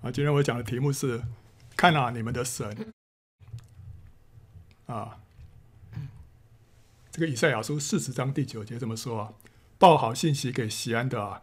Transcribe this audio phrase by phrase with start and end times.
[0.00, 1.22] 啊，今天我讲的题目是
[1.76, 2.92] “看啊，你们的神”。
[4.86, 5.18] 啊，
[7.10, 9.32] 这个以赛亚书四十章第九节这么说啊
[9.76, 11.42] ：“报好信息给西安的啊，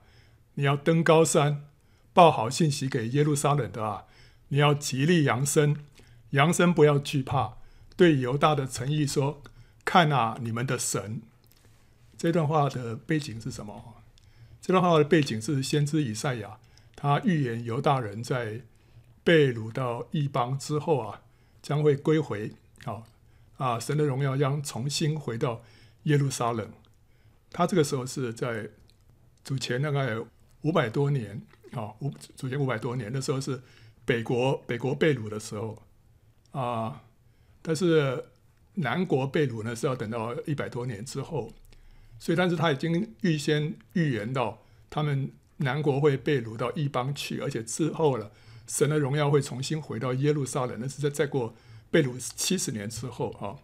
[0.53, 1.65] 你要登高山；
[2.13, 4.05] 报好信息给耶路撒冷的啊，
[4.47, 5.83] 你要极力扬声，
[6.29, 7.57] 扬声不要惧怕。
[7.97, 9.41] 对犹大的诚意说：
[9.83, 11.21] 看啊，你们的神。”
[12.17, 13.95] 这段话的背景是什么？
[14.61, 16.57] 这段话的背景是先知以赛亚，
[16.95, 18.61] 他预言犹大人在
[19.23, 21.21] 被掳到异邦之后啊，
[21.61, 22.51] 将会归回。
[22.83, 23.05] 好。
[23.57, 25.63] 啊，神的荣耀将重新回到
[26.03, 26.69] 耶路撒冷。
[27.51, 28.69] 他这个时候是在
[29.45, 30.17] 主前大概
[30.63, 31.41] 五百多年
[31.71, 33.61] 啊，五主前五百多年的时候是
[34.03, 35.81] 北国北国被掳的时候
[36.51, 37.03] 啊，
[37.61, 38.25] 但是
[38.73, 41.53] 南国被掳呢是要等到一百多年之后，
[42.19, 48.31] 所以但是他已经预先预言到他们南国会被掳到异邦去，而且之后了
[48.67, 51.55] 神的荣耀会重新回到耶路撒冷，那是在再过。
[51.91, 53.55] 被掳七十年之后啊，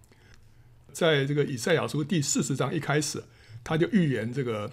[0.94, 3.22] 在这个以赛亚书第四十章一开始，
[3.62, 4.72] 他就预言这个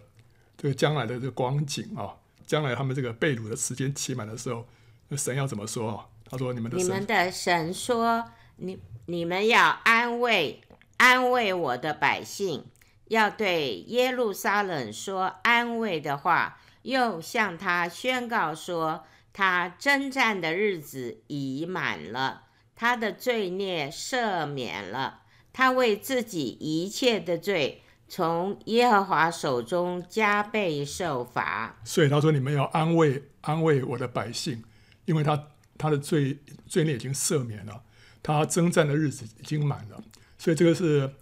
[0.57, 2.15] 这个将来的这个光景啊，
[2.47, 4.65] 将来他们这个被掳的时间期满的时候，
[5.09, 6.07] 那神要怎么说啊？
[6.31, 8.23] 他说：“你们的，你们的神说，
[8.57, 10.61] 你你们要安慰
[10.99, 12.67] 安慰我的百姓，
[13.07, 25.23] 要对耶路撒冷说安慰的话，又向他宣告说，他征战的日子已满了。”他的罪孽赦免了，
[25.53, 31.77] 他为自己一切的罪，从耶和华手中加倍受罚。
[31.85, 34.63] 所以他说：“你们要安慰安慰我的百姓，
[35.07, 37.83] 因为他他的罪罪孽已经赦免了，
[38.23, 40.01] 他征战的日子已经满了。
[40.39, 41.13] 所以这个是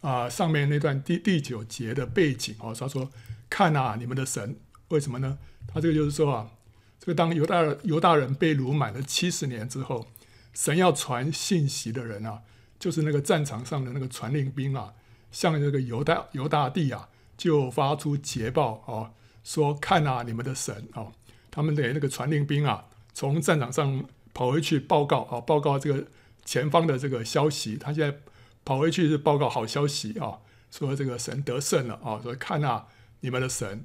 [0.00, 2.74] 啊、上面那段第第九节的背景哦。
[2.74, 3.10] 他说
[3.50, 4.56] ：‘看啊，你们的神，
[4.88, 6.50] 为什么呢？’他这个就是说啊，
[6.98, 10.06] 这个当犹大犹大人被掳满了七十年之后。”
[10.54, 12.42] 神要传信息的人啊，
[12.78, 14.92] 就是那个战场上的那个传令兵啊，
[15.32, 19.10] 向这个犹大犹大帝啊，就发出捷报哦，
[19.42, 21.10] 说看啊，你们的神哦，
[21.50, 26.06] 他们的那个传令兵啊，从战场上跑回去报告啊，报告这个
[26.44, 27.76] 前方的这个消息。
[27.76, 28.16] 他现在
[28.64, 30.38] 跑回去是报告好消息啊，
[30.70, 32.86] 说这个神得胜了啊，说看啊，
[33.22, 33.84] 你们的神。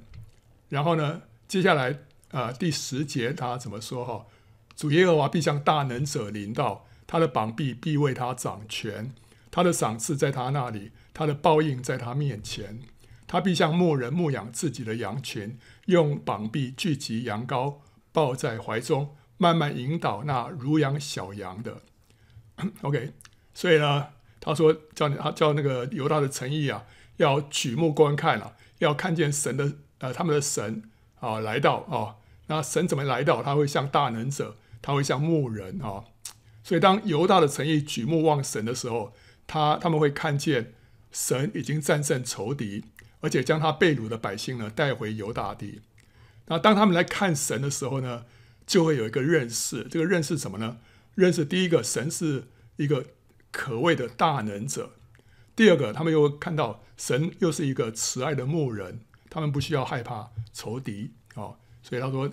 [0.70, 1.98] 然后呢，接下来
[2.30, 4.26] 啊、第十节他怎么说哈？
[4.74, 9.12] 主耶和华必向大能者临到，他的膀臂必为他掌权，
[9.50, 12.80] 他的赏赐在他那里，他的报应在他面前。
[13.26, 17.76] 他必像牧人牧养自己的羊群，用膀臂聚集羊羔，
[18.10, 21.82] 抱在怀中，慢慢引导那如养小羊的。
[22.82, 23.12] OK，
[23.54, 24.08] 所以呢，
[24.40, 26.84] 他说叫你他叫那个犹大的诚意啊，
[27.18, 30.82] 要举目观看啊，要看见神的呃他们的神
[31.20, 32.16] 啊来到啊，
[32.48, 33.42] 那神怎么来到？
[33.42, 34.56] 他会像大能者。
[34.82, 36.04] 他会像牧人啊，
[36.64, 39.12] 所以当犹大的诚意举目望神的时候，
[39.46, 40.72] 他他们会看见
[41.12, 42.86] 神已经战胜仇敌，
[43.20, 45.82] 而且将他被掳的百姓呢带回犹大地。
[46.46, 48.24] 那当他们来看神的时候呢，
[48.66, 49.86] 就会有一个认识。
[49.90, 50.78] 这个认识什么呢？
[51.14, 53.04] 认识第一个，神是一个
[53.50, 54.92] 可畏的大能者；
[55.54, 61.56] 第二个，他们又看到神又是一个慈爱的牧人，他们不需要害怕仇敌啊。
[61.82, 62.30] 所以他说。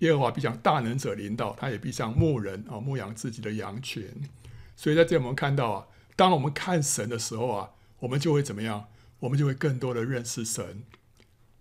[0.00, 4.04] 耶和华必像大能者领导，他也必像牧人啊，牧养自己的羊群。
[4.76, 8.88] 所以在这里我们看到啊，当我们看神的时候啊，我们就会怎么样？
[9.20, 10.82] 我们就会更多的认识神，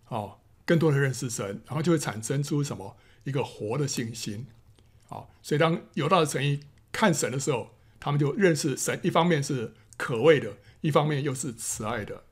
[0.10, 2.98] 哦，更多的认识神，然后就会产生出什么？
[3.24, 4.48] 一个活的信心。
[5.08, 6.62] 好，所以当犹大的城邑
[6.92, 7.70] 看神的时候，
[8.00, 12.24] 他们就认识神，一方面是可畏的，一方面又是慈爱的。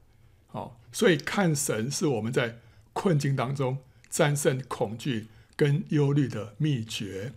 [0.47, 2.59] 好，所以看神是我们在
[2.93, 3.77] 困境当中
[4.09, 5.27] 战胜恐惧。
[5.53, 7.33] 跟忧虑的秘诀。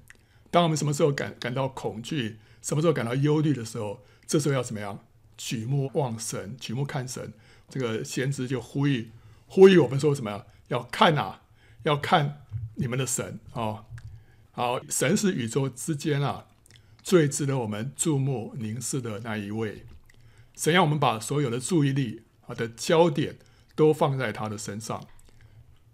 [0.50, 5.04] 当我们什么时候感感到恐惧，什么时候感到忧虑的时候，这时候要怎么样？
[5.36, 7.34] 举目望神，举目看神。
[7.68, 9.10] 这个先知就呼吁
[9.46, 10.46] 呼吁我们说什么呀？
[10.68, 11.42] 要看啊，
[11.82, 13.84] 要看你们的神啊、
[14.52, 16.46] 好，神是宇宙之间啊
[17.02, 19.84] 最值得我们注目凝视的那一位。
[20.56, 23.38] 神要我们把所有的注意力他的焦点
[23.74, 25.06] 都放在他的身上。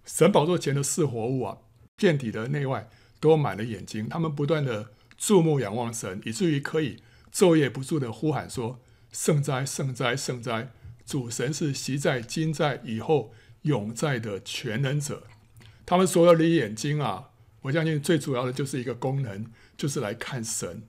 [0.05, 1.59] 神宝座前的四活物啊。
[1.97, 2.89] 遍体的内外
[3.21, 8.81] 都满了眼睛，他们不断的注目仰望神，以至于可以昼夜不住的呼喊说
[9.13, 10.71] ：“圣哉，圣哉，圣哉！
[11.05, 15.25] 主神是昔在、今在、以后永在的全能者。”
[15.85, 19.45] 他们所有的眼睛啊，我相信最主要的就是一个功能，
[19.77, 20.85] 就是来看神，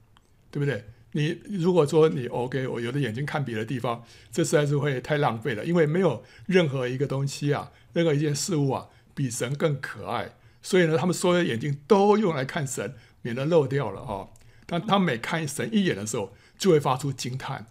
[0.50, 0.86] 对不对？
[1.14, 10.36] 你如果说你 OK，我有的眼睛看别的地方，这实在是会太浪费了，因为没有任何一个东西啊，任何一件事物啊，比神更可爱。
[10.62, 14.30] 所以呢，他们所有的眼睛都用来看神，免得漏掉了啊。
[14.66, 17.66] 当他每看神一眼的时候，就会发出惊叹；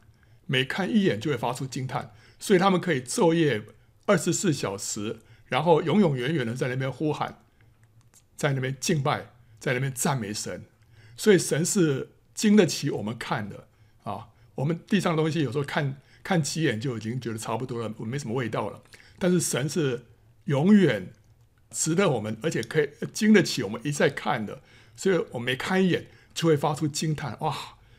[0.47, 2.13] 每看一眼就会发出惊叹。
[2.39, 3.63] 所以他们可以昼夜
[4.07, 7.39] 二十四小时，然后永永远远的在那边呼喊，
[8.37, 10.65] 在那边敬拜，在那边赞美神。
[11.17, 12.11] 所以神是
[12.41, 13.67] 经得起我们看的
[14.05, 14.29] 啊。
[14.55, 18.83] 我们地上的东西有时候看看几眼就已经觉得差不多了，没什么味道了。
[19.19, 20.07] 但是神是
[20.45, 21.13] 永远
[21.71, 24.63] 值得我们，而且可以经得起我们一再看的。
[24.97, 27.55] 所以我每看一眼就会发出惊叹：哇，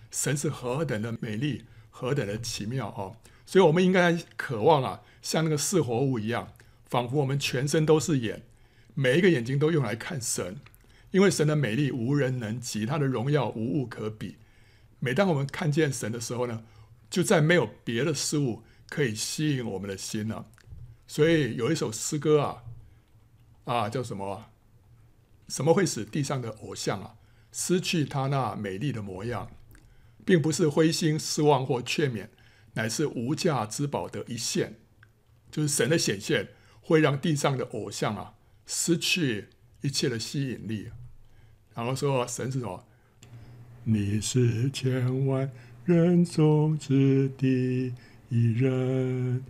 [0.10, 3.18] 神是何等的美丽，何等的奇妙哦！
[3.46, 6.54] 所以我们应该渴望啊，像那个四活物一样，
[6.86, 8.42] 仿佛我们全身都是眼，
[8.96, 10.58] 每一个眼睛都用来看神，
[11.12, 14.38] 因为神的美丽无人能及，他的荣耀无物可比。
[15.00, 16.64] 每当我们看见神的时候呢，
[17.10, 20.48] 就再没有别的事物可以吸引我们的心了。
[21.08, 22.64] 所以有一首诗歌啊，
[23.66, 24.46] 啊叫什么？
[25.50, 27.16] 什么会使地上的偶像啊
[27.52, 29.52] 失去他那美丽的模样，
[30.24, 32.30] 并不是灰心失望或劝勉，
[32.76, 34.80] 乃是无价之宝的一现，
[35.52, 38.36] 就是神的显现会让地上的偶像啊
[38.66, 39.50] 失去
[39.82, 40.92] 一切的吸引力。
[41.82, 42.84] 然后说神是什么？
[43.86, 45.50] 你是千万
[45.84, 47.92] 人中之第
[48.30, 49.44] 一人。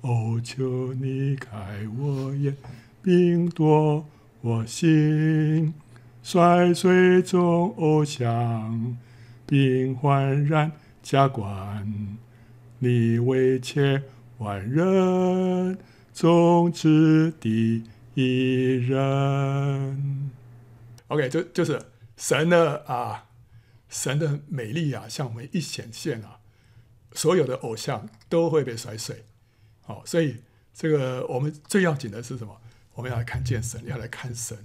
[0.00, 2.56] 哦，求你开我眼，
[3.02, 4.02] 并夺
[4.40, 5.74] 我心，
[6.22, 8.96] 摔碎众偶像，
[9.44, 10.72] 并焕然
[11.02, 11.86] 加冠。
[12.78, 14.02] 你为千
[14.38, 15.76] 万人
[16.14, 17.82] 中之第
[18.14, 20.30] 一人。
[21.14, 21.80] OK，就就是
[22.16, 23.28] 神的啊，
[23.88, 26.40] 神的美丽啊，向我们一显现啊，
[27.12, 29.24] 所有的偶像都会被摔碎。
[29.82, 30.42] 好，所以
[30.74, 32.60] 这个我们最要紧的是什么？
[32.94, 34.58] 我们要来看见神，要来看神。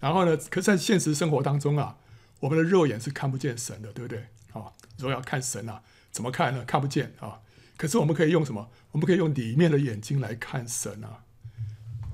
[0.00, 1.98] 然后呢，可是在现实生活当中啊，
[2.40, 4.26] 我们的肉眼是看不见神的，对不对？
[4.52, 6.64] 啊，如果要看神啊，怎么看呢？
[6.64, 7.42] 看不见啊。
[7.76, 8.70] 可是我们可以用什么？
[8.90, 11.22] 我们可以用里面的眼睛来看神啊。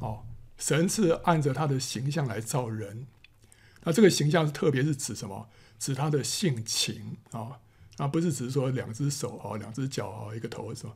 [0.00, 0.26] 哦，
[0.59, 3.06] 神是按着他的形象来造人。
[3.87, 5.49] 那这个形象是特别是指什么？
[5.79, 7.61] 指他的性情啊，
[7.99, 10.94] 啊，不是只是说两只手啊，两只脚啊，一个头什么。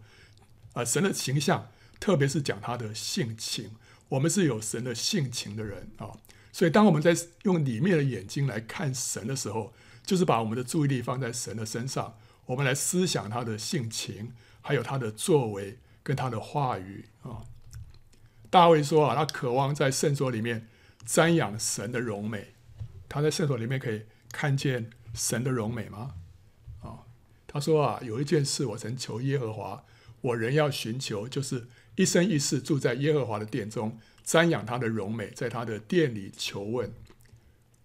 [0.73, 1.71] 啊，神的形象，
[2.01, 3.71] 特别是讲他的性情，
[4.09, 6.19] 我们是有神的性情的人啊，
[6.51, 9.73] 所以当我们在用里面的眼睛来看神的时候，
[10.05, 12.17] 就是把我们的注意力放在神的身上，
[12.47, 14.33] 我们来思想他的性情，
[14.63, 17.43] 还有他的作为跟他的话语啊。
[18.49, 20.69] 大卫说啊，他渴望在圣所里面
[21.07, 22.55] 瞻仰神的荣美，
[23.11, 26.15] 他在圣所里面可以看见神的荣美吗？
[26.81, 27.05] 啊，
[27.47, 29.85] 他说啊，有一件事我曾求耶和华。
[30.23, 31.67] 我仍要寻求，就是
[31.97, 36.93] 一生一世住在耶和华的殿中，瞻仰他的荣美，在他的殿里求问。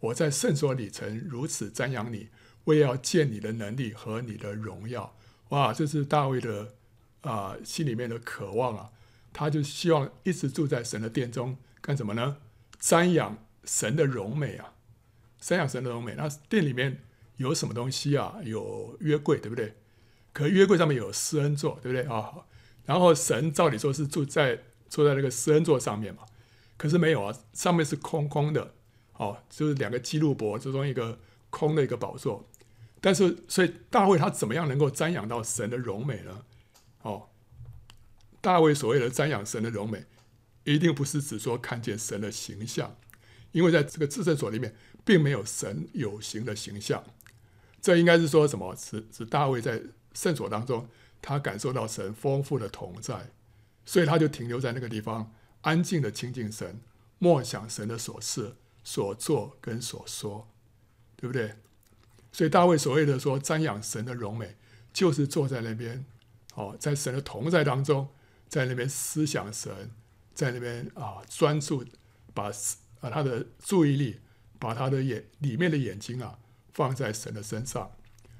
[0.01, 2.27] 我在圣所里曾如此瞻仰你，
[2.65, 5.15] 为要见你的能力和你的荣耀。
[5.49, 6.73] 哇，这是大卫的
[7.21, 8.91] 啊、心里面的渴望啊，
[9.31, 12.35] 他就希望一直住在神的殿中，干什么呢？
[12.81, 14.73] 瞻仰神的荣美啊，
[15.45, 16.15] 瞻仰神的荣美。
[16.15, 17.03] 那殿里面
[17.37, 18.37] 有什么东西啊？
[18.43, 19.75] 有约柜，对不对？
[20.33, 22.45] 可约柜上面有施恩座，对不对啊、
[22.85, 26.23] 然后神照理说是住在坐在那个施恩座上面嘛，
[26.75, 28.73] 可是没有啊，上面是空空的，
[29.13, 31.19] 哦，就是两个基路伯之中一个
[31.49, 32.49] 空的一个宝座。
[32.99, 36.43] 但是，所以大卫他怎么样能够瞻仰到神的荣美呢？
[37.03, 37.29] 哦，
[38.41, 40.05] 大卫所谓的瞻仰神的荣美，
[40.63, 42.97] 一定不是只说看见神的形象，
[43.51, 44.75] 因为在这个至圣所里面
[45.05, 47.01] 并没有神有形的形象。
[47.81, 48.75] 这应该是说什么？
[48.75, 49.81] 是是大卫在。
[50.17, 50.87] 圣所当中，
[51.21, 53.31] 他感受到神丰富的同在，
[53.83, 56.79] 所以他就停留在那个地方，安静的亲近神，
[57.19, 60.47] 默想神的所事、所做跟所说，
[61.17, 61.55] 对不对？
[62.31, 64.55] 所以大卫所谓的说瞻仰神的荣美，
[64.93, 66.05] 就是坐在那边，
[66.53, 68.07] 哦，在神的同在当中，
[68.47, 69.91] 在那边思想神，
[70.33, 71.83] 在那边啊专注，
[72.33, 72.45] 把
[73.01, 74.21] 啊他的注意力，
[74.59, 76.39] 把他的眼里面的眼睛啊
[76.73, 77.91] 放在神的身上。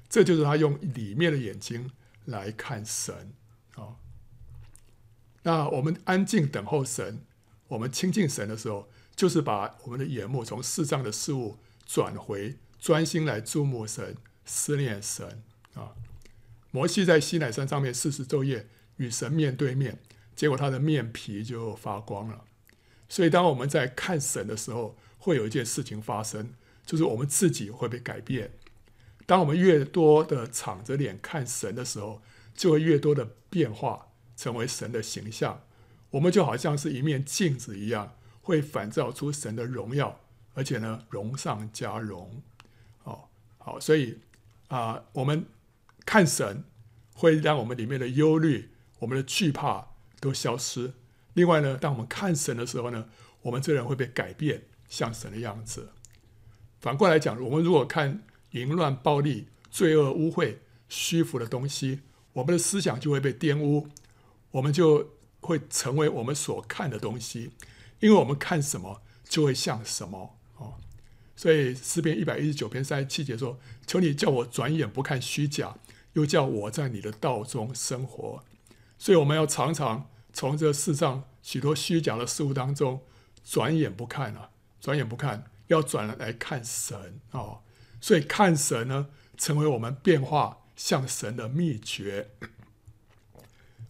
[0.08, 1.90] 这就是他用里面的眼睛
[2.26, 3.32] 来看神
[3.74, 3.96] 啊。
[5.42, 7.20] 那我们安静等候神，
[7.68, 15.42] 我们亲近神的时候，就是把我们的眼目从世上的事物转回，专心来注目神、思念神
[15.74, 15.92] 啊。
[16.70, 19.98] 摩西在西乃山上面四十昼夜与神面对面，
[20.34, 22.44] 结果他的面皮就发光了。
[23.08, 24.96] 所以，当我们在看神的时候，
[25.26, 26.54] 会有一件事情发生，
[26.84, 28.52] 就是我们自己会被改变。
[29.26, 32.22] 当我们越多的敞着脸看神的时候，
[32.54, 34.06] 就会越多的变化，
[34.36, 35.64] 成为神的形象。
[36.10, 40.20] 我们就好像是一面镜子一样，会反照出神的荣耀，
[40.54, 42.40] 而且呢，荣上加荣。
[43.02, 43.24] 哦
[43.58, 44.20] 好，所以
[44.68, 45.46] 啊、我们
[46.04, 46.62] 看神
[47.14, 49.88] 会让我们里面的忧虑、我们的惧怕
[50.20, 50.92] 都消失。
[51.34, 53.08] 另外呢，当我们看神的时候呢，
[53.42, 55.90] 我们这人会被改变，像神的样子。
[56.80, 60.56] 反过来讲，我们如果看淫乱、暴力、罪恶、污秽、
[60.88, 62.00] 虚浮的东西，
[62.32, 63.88] 我们的思想就会被玷污，
[64.52, 67.50] 我们就会成为我们所看的东西，
[68.00, 70.74] 因为我们看什么就会像什么哦。
[71.34, 75.76] 所以诗篇一百一十九篇三十七节说：“求你叫我转眼不看虚假，
[76.12, 78.44] 又叫我在你的道中生活。”
[78.98, 83.02] 所以我们要常常从这世上许多虚假的事物当中
[83.44, 84.50] 转眼不看啊，
[84.86, 87.58] 转眼不看，要转来看神哦。
[88.00, 92.30] 所以看神呢，成为我们变化像神的秘诀。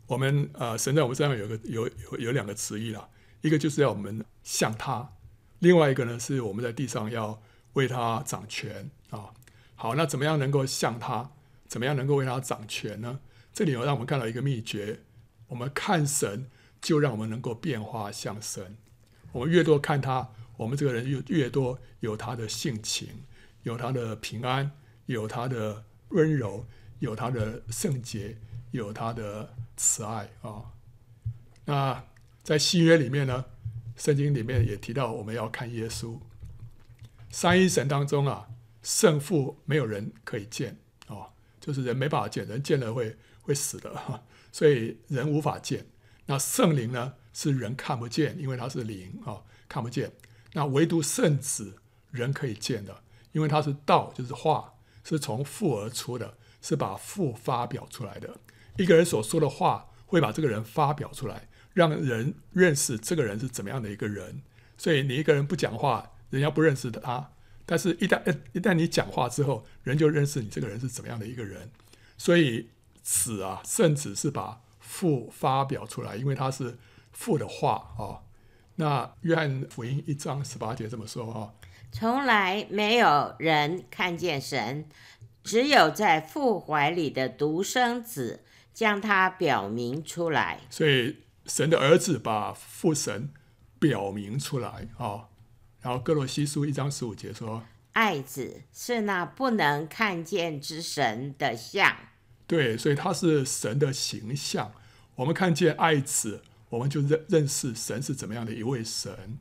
[0.07, 3.07] 我们呃，神在我们身上有个有有有两个旨意啦，
[3.43, 5.13] 一个就是要我们像他。
[5.59, 7.43] 另外一个呢，是我们在地上要
[7.75, 9.35] 为他掌权啊。
[9.75, 11.31] 好，那怎么样能够像他？
[11.69, 13.21] 怎么样能够为他掌权呢？
[13.53, 15.01] 这里有让我们看到一个秘诀：
[15.49, 16.47] 我们看神，
[16.81, 18.79] 就让我们能够变化像神。
[19.33, 23.09] 我们越多看他，我们这个人越越多有他的性情，
[23.63, 24.71] 有他的平安，
[25.07, 26.67] 有他的温柔，
[26.99, 28.37] 有他的圣洁，
[28.71, 30.73] 有他的慈爱啊。
[31.65, 32.05] 那
[32.43, 33.45] 在新约里面呢？
[33.97, 36.19] 圣经里面也提到，我们要看耶稣。
[37.31, 38.47] 三一神当中啊，
[38.83, 44.23] 圣父没有人可以见哦，就是人没办法见，人见了会会死的哈，
[44.53, 45.87] 所以人无法见。
[46.27, 50.13] 那圣灵呢，是人看不见，因为他是灵啊，看不见。
[50.57, 51.77] 那唯独圣子
[52.11, 54.73] 人可以见的，因为他是道，就是话，
[55.05, 58.39] 是从父而出的，是把父发表出来的。
[58.79, 61.49] 一个人所说的话，会把这个人发表出来。
[61.75, 64.41] 让人认识这个人是怎么样的一个人，
[64.79, 67.33] 所以你一个人不讲话，人家不认识他；
[67.67, 71.71] 但是一旦一旦你讲话之后，人就认识你这个人是怎么样的一个人。
[72.17, 72.71] 所以
[73.03, 76.79] 子啊，圣子是把父发表出来，因为他是
[77.13, 78.25] 父的话啊、
[78.77, 81.55] 那约翰福音一章十八节这么说哈、哦：
[81.93, 84.89] 从来没有人看见神，
[85.43, 90.61] 只有在父怀里的独生子将他表明出来。
[90.71, 91.19] 所以。
[91.49, 93.31] 神的儿子把父神
[93.79, 95.29] 表明出来啊、哦，
[95.81, 97.63] 然后哥罗西书一章十五节说
[97.95, 101.97] ：“爱子是那不能看见之神的像。”
[102.49, 104.73] 对，所以他是神的形象。
[105.15, 109.39] 我们看见爱子，我们就认认识神是怎么样的一位神。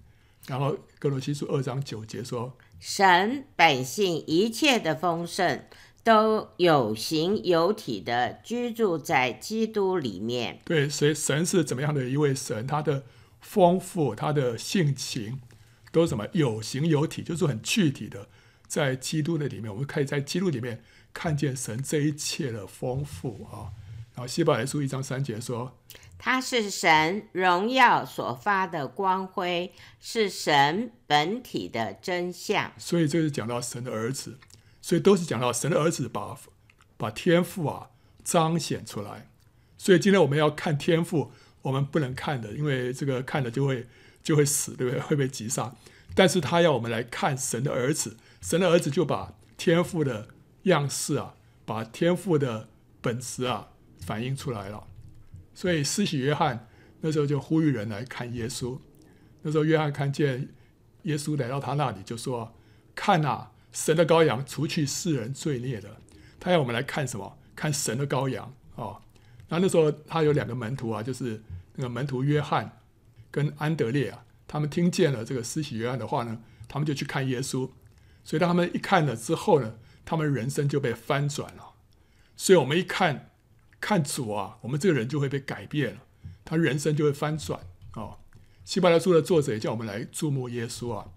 [0.47, 5.63] 然后哥罗西书二章九节说：“神本性一切的丰盛。”
[6.05, 10.61] 都有形有体的居住在基督里面。
[10.63, 12.67] 对，所以神是怎么样的一位神？
[12.67, 13.03] 他的
[13.41, 15.39] 丰富，他的性情，
[15.91, 16.27] 都是什么？
[16.33, 18.29] 有形有体，就是很具体的，
[18.67, 23.73] 在基督的里面，我们可以在基督里面看见神这一切的丰富啊。
[24.13, 25.75] 然后希伯来书一章三节说
[26.17, 34.37] ：“他是神荣耀所发的光辉，是神本体的真相。”所以这是讲到神的儿子。
[34.81, 36.37] 所以都是讲到神的儿子把
[36.95, 37.89] 把天赋啊
[38.23, 39.27] 彰显出来。
[39.79, 41.31] 所以今天我们要看天赋，
[41.63, 43.87] 我们不能看的，因为这个看了就会
[44.21, 45.01] 就会死，对不对？
[45.01, 45.73] 会被击杀。
[46.13, 50.27] 但是他要我们来看神的儿子，神的儿子就把天赋的
[50.63, 51.33] 样式啊，
[51.65, 52.69] 把天赋的
[53.01, 53.69] 本质啊
[53.99, 54.85] 反映出来了。
[55.55, 56.67] 所以施洗约翰
[57.01, 58.77] 那时候就呼吁人来看耶稣。
[59.41, 60.49] 那时候约翰看见
[61.03, 62.53] 耶稣来到他那里，就说
[62.93, 65.97] ：“看啊！”神的羔羊，除去世人罪孽的，
[66.39, 67.37] 他要我们来看什么？
[67.55, 69.01] 看神的羔羊哦。
[69.49, 71.43] 那那时候他有两个门徒啊，就是
[71.75, 72.79] 那个门徒约翰
[73.29, 77.69] 跟安德烈啊，他们听见了这个施洗约翰的话呢，他们就去看耶稣。
[78.23, 81.73] 所以当他们一看了之后呢，他们人生就被翻转了。
[82.37, 83.31] 所以我们一看
[83.85, 86.01] 看主啊，我们这个人就会被改变了，
[86.43, 87.59] 他人生就会翻转
[87.93, 88.17] 哦。
[88.63, 91.11] 希伯来书的作者也叫我们来注目耶稣啊，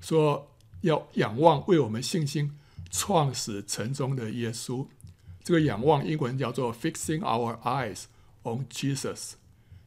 [0.00, 0.50] 说。
[0.84, 2.58] 要仰望为我们信心
[2.90, 4.86] 创始成终的耶稣，
[5.42, 8.02] 这个仰望英文叫做 fixing our eyes
[8.42, 9.32] on Jesus。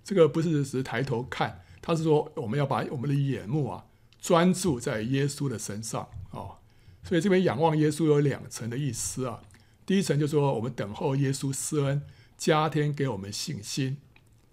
[0.03, 3.86] 这个不是只是抬头看，他是说我们要把我们的眼目啊
[4.19, 6.57] 专注在耶稣的身上哦。
[7.03, 9.43] 所以这边仰望耶稣有两层的意思啊。
[9.86, 12.01] 第一层就说我们等候耶稣施恩，
[12.38, 13.98] 加添给我们信心，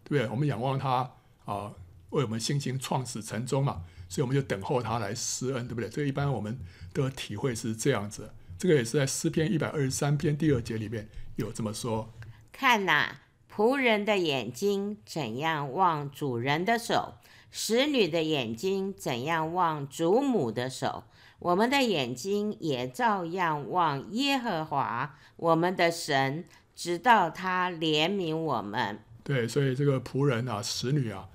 [0.02, 0.28] 对不对？
[0.30, 1.12] 我们仰望他
[1.44, 1.72] 啊，
[2.10, 3.84] 为我们信心创始成终嘛。
[4.08, 5.88] 所以我们就等候他来施恩，对不对？
[5.88, 6.58] 这个一般我们
[6.92, 8.32] 的体会是这样子。
[8.56, 12.12] 这个也是在诗篇一百二十三篇第二节里面有这么说：
[12.52, 13.16] 看呐，
[13.52, 17.14] 仆人的眼睛怎样望主人的手，
[17.50, 21.04] 使女的眼睛怎样望主母的手。
[21.40, 28.98] 我们的眼睛也照样望耶和华我们的神，直到他怜悯我们。
[29.22, 31.28] 对，所以这个仆人啊、使女啊，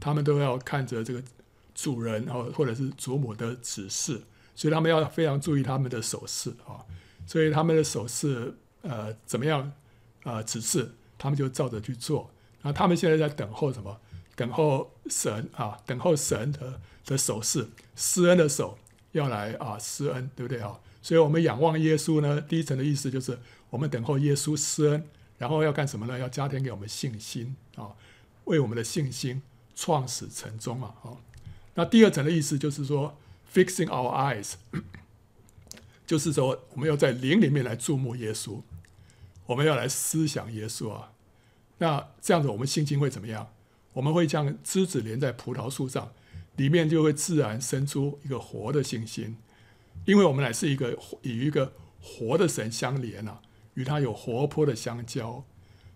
[0.00, 1.22] 他们都要看着这个
[1.74, 4.22] 主人哦，或者是祖母的指示，
[4.54, 6.84] 所以他们要非常注意他们的手势啊。
[7.26, 9.72] 所以他们的手势呃怎么样、
[10.24, 12.30] 呃、指示，他们就照着去做。
[12.62, 13.98] 那他们现在在等候什么？
[14.36, 18.78] 等候神啊，等候神的的手势，施恩的手。
[19.12, 20.76] 要来啊施恩，对不对啊？
[21.04, 25.04] 所以，我们仰望耶稣呢，第一层的意思就是我们等候耶稣施恩，
[25.36, 26.18] 然后要干什么呢？
[26.18, 27.92] 要加添给我们信心啊，
[28.44, 29.42] 为我们的信心
[29.76, 30.94] 创始成终啊。
[31.74, 33.14] 那第二层的意思就是说
[33.52, 34.10] ，fixing our
[34.42, 34.54] eyes，
[36.06, 38.62] 就是说我们要在灵里面来注目耶稣，
[39.44, 41.12] 我们要来思想耶稣啊。
[41.76, 43.50] 那这样子，我们信心会怎么样？
[43.92, 46.10] 我们会将枝子连在葡萄树上。
[46.56, 49.36] 里面就会自然生出一个活的信心，
[50.04, 53.40] 因为我们乃是一个与一个活的神相连啊，
[53.74, 55.44] 与他有活泼的相交，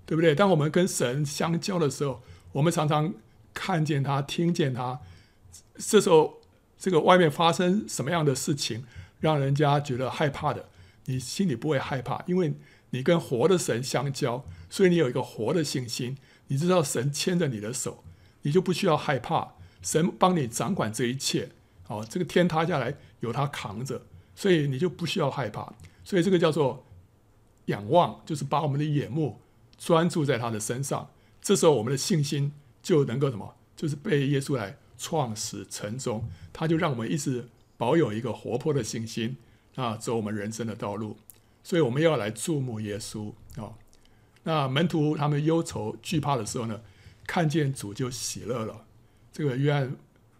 [0.07, 0.35] 对不对？
[0.35, 3.13] 当我们跟神相交的时候，我们常常
[3.53, 5.01] 看见他、听见他。
[5.77, 6.41] 这时候，
[6.79, 8.85] 这个外面发生什么样的事情，
[9.21, 10.69] 让人家觉得害怕的，
[11.05, 12.55] 你心里不会害怕，因为
[12.91, 16.17] 你跟活的神相交，所以你有一个活的信心。
[16.51, 18.03] 你知道神牵着你的手，
[18.41, 19.55] 你就不需要害怕。
[19.83, 21.51] 神帮你掌管这一切，
[21.89, 24.01] 哦，这个天塌下来有他扛着，
[24.35, 25.73] 所以你就不需要害怕。
[26.05, 26.87] 所以这个叫做
[27.67, 29.41] 仰望，就是把我们的眼目
[29.77, 31.11] 专注在他的身上。
[31.41, 33.55] 这时候我们的信心就能够什么？
[33.77, 36.29] 就是被耶稣来创始成终。
[36.53, 39.37] 他就让我们一直保有一个活泼的信心
[39.77, 41.17] 啊，走我们人生的道路。
[41.63, 43.75] 所以我们要来注目耶稣啊。
[44.45, 46.81] 那门徒他们忧愁惧怕的时候呢，
[47.27, 48.87] 看见主就喜乐了。
[49.31, 49.95] 这个约翰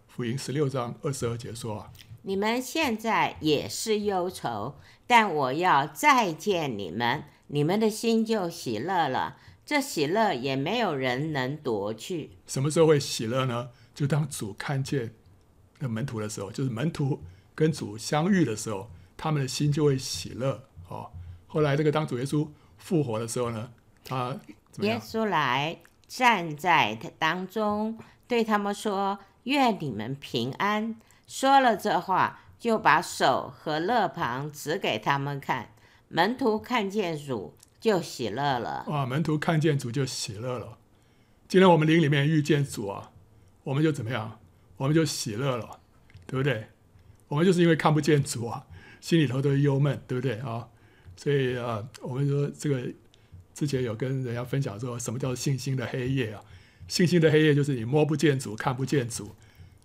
[0.07, 1.91] 福音十六章二十二节说啊，
[2.23, 4.75] 你们现在也是忧愁，
[5.07, 9.37] 但我要再见你们，你们的心就喜乐了。
[9.65, 12.31] 这喜乐也没有人能夺去。
[12.47, 13.69] 什么时候会喜乐呢？
[13.93, 15.13] 就当主看见
[15.77, 17.21] 那门徒的时候，就是门徒
[17.53, 20.63] 跟主相遇的时候，他们的心就会喜乐。
[20.87, 21.11] 哦，
[21.47, 23.71] 后来这个当主耶稣复活的时候呢，
[24.03, 24.39] 他
[24.79, 27.97] 耶稣来站在他当中。
[28.27, 30.95] 对他们说：“愿你们平安。”
[31.29, 35.69] 说了这话，就把手和肋旁指给他们看。
[36.07, 38.83] 门徒看见主就喜乐了。
[38.87, 39.05] 哇！
[39.05, 40.79] 门徒看见主就喜乐了。
[41.47, 43.11] 今天我们灵里面遇见主啊，
[43.63, 44.39] 我们就怎么样？
[44.77, 45.79] 我们就喜乐了，
[46.25, 46.69] 对不对？
[47.27, 48.65] 我们就是因为看不见主啊，
[48.99, 50.67] 心里头都忧闷，对不对啊？
[51.15, 52.91] 所以啊，我们说这个
[53.53, 56.41] 之前有跟人家分享说，什么叫信心的黑夜啊？
[56.87, 59.35] 信心的黑夜就是你摸不见主，看不见主，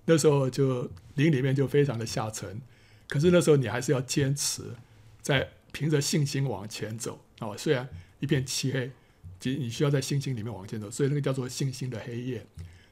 [0.07, 2.61] 那时候就灵里面就非常的下沉。
[3.09, 4.75] 可是那时候你还是要坚持，
[5.21, 7.57] 在凭着信心往前走啊。
[7.57, 7.89] 虽然
[8.21, 8.91] 一片漆黑，
[9.39, 12.47] 其实你需要在信心里面往前走，所以那个叫做信心的黑夜。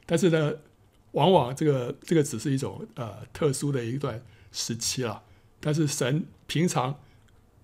[0.05, 0.53] 但是呢，
[1.11, 5.23] 往往这个这个只是一种呃特殊的一段时期了。
[5.59, 6.99] 但是神平常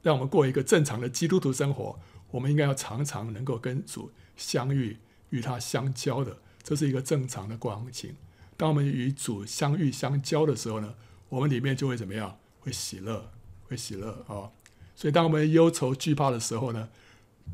[0.02, 2.00] 让我们过一个正常的基督徒生活，
[2.32, 4.98] 我们应该要常常能够跟主相遇。
[5.32, 8.16] 与他相交的，这是一个正常的光景。
[8.60, 10.96] 当我们与主相遇相交的时候呢，
[11.30, 12.38] 我们里面就会怎么样？
[12.60, 13.32] 会喜乐，
[13.70, 14.52] 会喜乐啊、
[14.94, 16.90] 所以当我们忧愁惧怕的时候呢，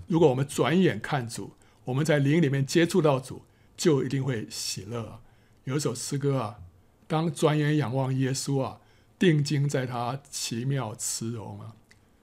[0.08, 1.52] 如果我们转眼看主，
[1.84, 3.44] 我们在灵里面接触到主，
[3.78, 5.22] 就一定会喜乐。
[5.66, 6.56] 有一首诗歌啊，
[7.06, 8.80] 当转眼仰望耶稣啊，
[9.20, 11.76] 定睛在他奇妙慈容啊，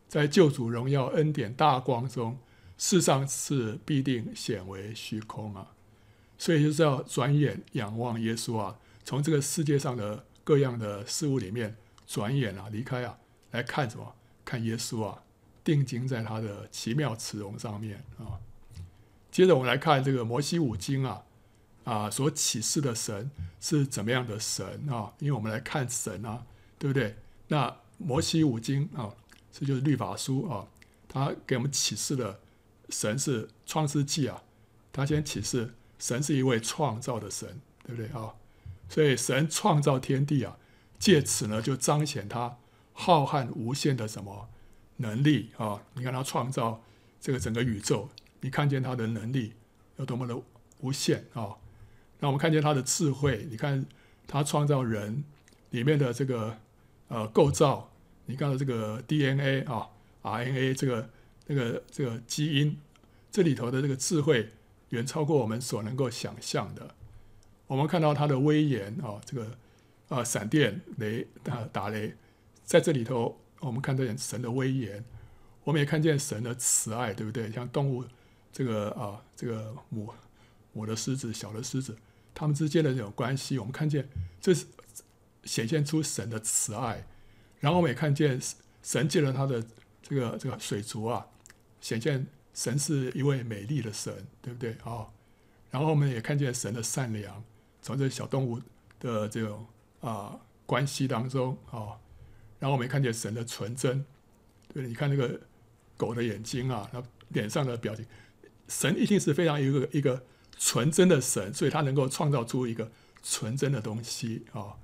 [0.08, 2.36] 在救主荣耀恩典大光中。
[2.78, 5.68] 世上事必定显为虚空啊，
[6.42, 13.16] 所以就是要转眼仰望耶稣啊，从这个世界上的各样的事物里面转眼啊离开啊，
[13.52, 14.12] 来看什么？
[14.44, 15.22] 看耶稣啊，
[15.62, 18.42] 定睛在他的奇妙慈容上面啊。
[19.30, 21.22] 接着我们来看这个摩西五经啊
[21.84, 25.14] 啊所启示的神是怎么样的神啊？
[25.20, 26.44] 因为我们来看神啊，
[26.76, 27.14] 对不对？
[27.46, 29.14] 那摩西五经啊，
[29.52, 30.66] 这就是律法书啊，
[31.08, 32.40] 他给我们启示的。
[32.88, 34.42] 神是创世纪啊，
[34.92, 38.34] 他先启示神是一位创造的神，对不对啊？
[38.88, 40.58] 所以神创造天地啊，
[40.98, 42.56] 借此呢就彰显他
[42.92, 44.48] 浩瀚无限的什么
[44.96, 45.84] 能力啊？
[45.94, 46.82] 你看他创造
[47.20, 48.08] 这个整个宇宙，
[48.40, 49.52] 你看见他的能力
[49.98, 50.36] 有多么的
[50.80, 51.54] 无限啊？
[52.18, 53.86] 那我们看见他的智慧，你看
[54.26, 55.22] 他创造人
[55.70, 56.58] 里面的这个
[57.06, 57.92] 呃构造，
[58.26, 59.88] 你看到这个 DNA 啊
[60.22, 61.08] ，RNA 这个。
[61.44, 62.78] 这个这个基因，
[63.30, 64.48] 这里头的这个智慧
[64.92, 66.94] 远超过我们所能够想象的。
[67.66, 69.58] 我们看到它的威严啊，这个
[70.08, 72.14] 啊闪电雷打打雷，
[72.62, 75.02] 在这里头，我们看见神的威严，
[75.64, 77.50] 我们也看见神的慈爱，对不对？
[77.50, 78.04] 像动物，
[78.52, 80.12] 这个啊，这个母
[80.74, 81.96] 母的狮子、小的狮子，
[82.34, 84.06] 它们之间的这种关系，我们看见
[84.42, 84.66] 这是
[85.44, 87.06] 显现出神的慈爱。
[87.60, 88.38] 然后我们也看见
[88.82, 89.64] 神借了他的
[90.02, 91.26] 这个这个水族啊，
[91.80, 95.06] 显现神是一位美丽的神，对不对啊？
[95.70, 97.42] 然后我们也看见神的善良，
[97.80, 98.60] 从这小动物
[99.00, 99.66] 的这种
[100.00, 101.96] 啊关系当中啊。
[102.58, 104.04] 然后我们也看见神的纯真，
[104.72, 105.40] 对，你看那个
[105.96, 108.06] 狗的眼睛啊，它脸上的表情，
[108.68, 110.22] 神一定是非常一个一个
[110.58, 114.76] 纯真的神，所以他能够创造出一个纯真的东西啊。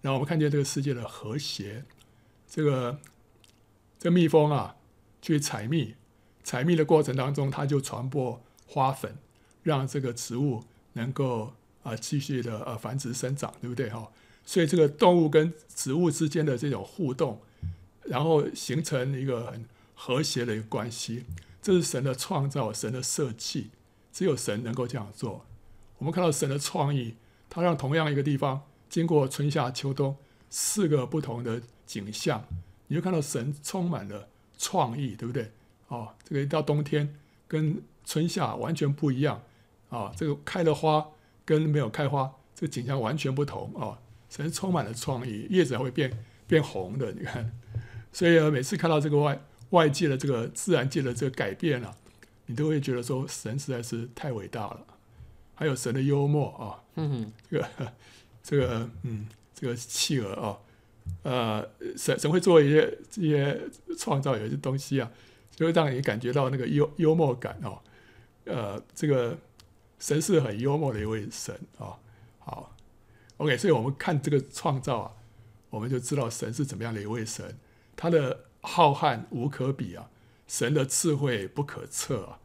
[0.00, 1.84] 然后我们看见这个世界的和谐，
[2.48, 2.98] 这个
[3.98, 4.76] 这蜜蜂啊，
[5.20, 5.96] 去采蜜，
[6.48, 9.18] 采蜜的过程当中，它就传播花粉，
[9.62, 14.10] 让这个植物能够啊继续的呃繁殖生长，对不对哈？
[14.46, 17.42] 所以这个动物跟植物之间的这种互动，
[18.04, 21.26] 然后形成一个很和谐的一个关系，
[21.60, 23.68] 这是神的创造，神的设计，
[24.10, 25.44] 只有神能够这样做。
[25.98, 27.16] 我们看到神的创意，
[27.50, 30.16] 他让同样一个地方经过春夏秋冬
[30.48, 32.46] 四个不同的景象，
[32.86, 35.50] 你就看到神充满了创意，对不对？
[35.88, 37.14] 哦，这个一到冬天
[37.46, 39.42] 跟春夏完全不一样
[39.90, 41.06] 啊，这个开了花
[41.44, 43.98] 跟没有开花，这个景象完全不同啊。
[44.30, 47.50] 神充满了创意，叶子还会变变红的，你看，
[48.12, 51.96] 所以每次看到这个外外界的这个自然界的这个改变啊，
[52.46, 54.84] 你都会觉得说神实在是太伟大了。
[55.54, 57.92] 还有神的幽默啊，嗯哼，这个
[58.44, 60.58] 这个嗯，这个企鹅啊，
[61.24, 63.60] 呃，神神会做一些这些
[63.98, 65.10] 创造，有些东西啊，
[65.58, 67.82] 就会让你感觉到那个幽幽默感哦，
[68.44, 69.36] 呃，这个
[69.98, 71.98] 神是很幽默的一位神啊，
[72.38, 72.76] 好。
[73.38, 75.12] OK，所以我们看这个创造啊，
[75.70, 77.58] 我们就知道神是怎么样的一位神，
[77.96, 80.08] 他的浩瀚无可比啊，
[80.46, 82.38] 神的智慧不可测啊。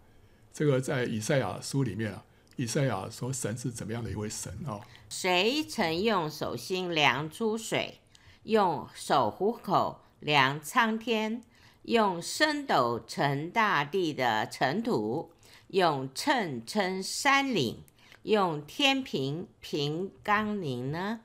[0.51, 4.81] 这个在以赛亚书里面啊，以赛亚说神是怎么样的一位神啊？
[5.07, 7.99] 谁曾用手心量出水，
[8.41, 11.43] 用手虎口量苍天，
[11.83, 15.31] 用升斗盛大地的尘土，
[15.67, 17.83] 用秤称山岭？
[18.23, 21.19] 用天平平冈陵呢？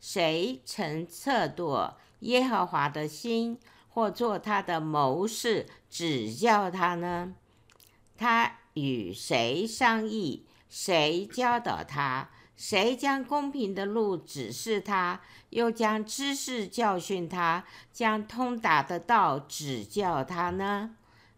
[0.00, 1.90] 谁曾测度
[2.20, 3.58] 耶和华的心，
[3.90, 7.34] 或做他的谋士指教他呢？
[8.16, 10.46] 他与谁商议？
[10.70, 12.30] 谁教导他？
[12.58, 15.20] 谁将公平的路指示他？
[15.50, 17.64] 又将知识教训他？
[17.92, 20.96] 将通达的道指教他呢？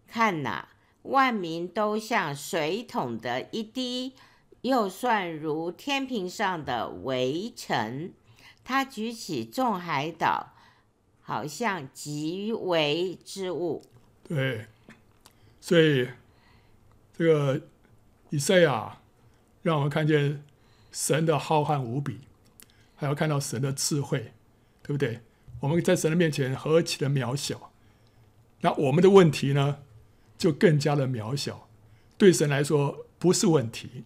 [0.08, 0.70] 看哪，
[1.02, 4.14] 万民都像水桶的一滴。
[4.62, 8.12] 又算如天平上的微尘，
[8.62, 10.54] 他举起众海岛，
[11.20, 13.82] 好像极微之物。
[14.22, 14.66] 对，
[15.60, 16.08] 所以
[17.16, 17.62] 这个
[18.28, 18.98] 以赛亚
[19.62, 20.42] 让我们看见
[20.90, 22.20] 神的浩瀚无比，
[22.96, 24.32] 还要看到神的智慧，
[24.82, 25.20] 对不对？
[25.60, 27.70] 我们在神的面前何其的渺小，
[28.62, 29.78] 那我们的问题呢，
[30.38, 31.68] 就更加的渺小，
[32.16, 34.04] 对神来说不是问题。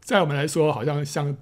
[0.00, 1.36] 在我们来说，好像像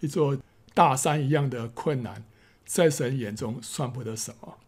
[0.00, 0.38] 一座
[0.74, 2.24] 大山一样的困难，
[2.64, 4.58] 在神眼中算不得什么。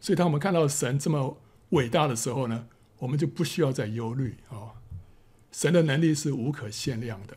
[0.00, 1.36] 所以，当我们看到神这么
[1.70, 2.66] 伟大的时候呢，
[2.98, 4.74] 我们就不需要再忧虑啊。
[5.52, 7.36] 神的能力是无可限量的。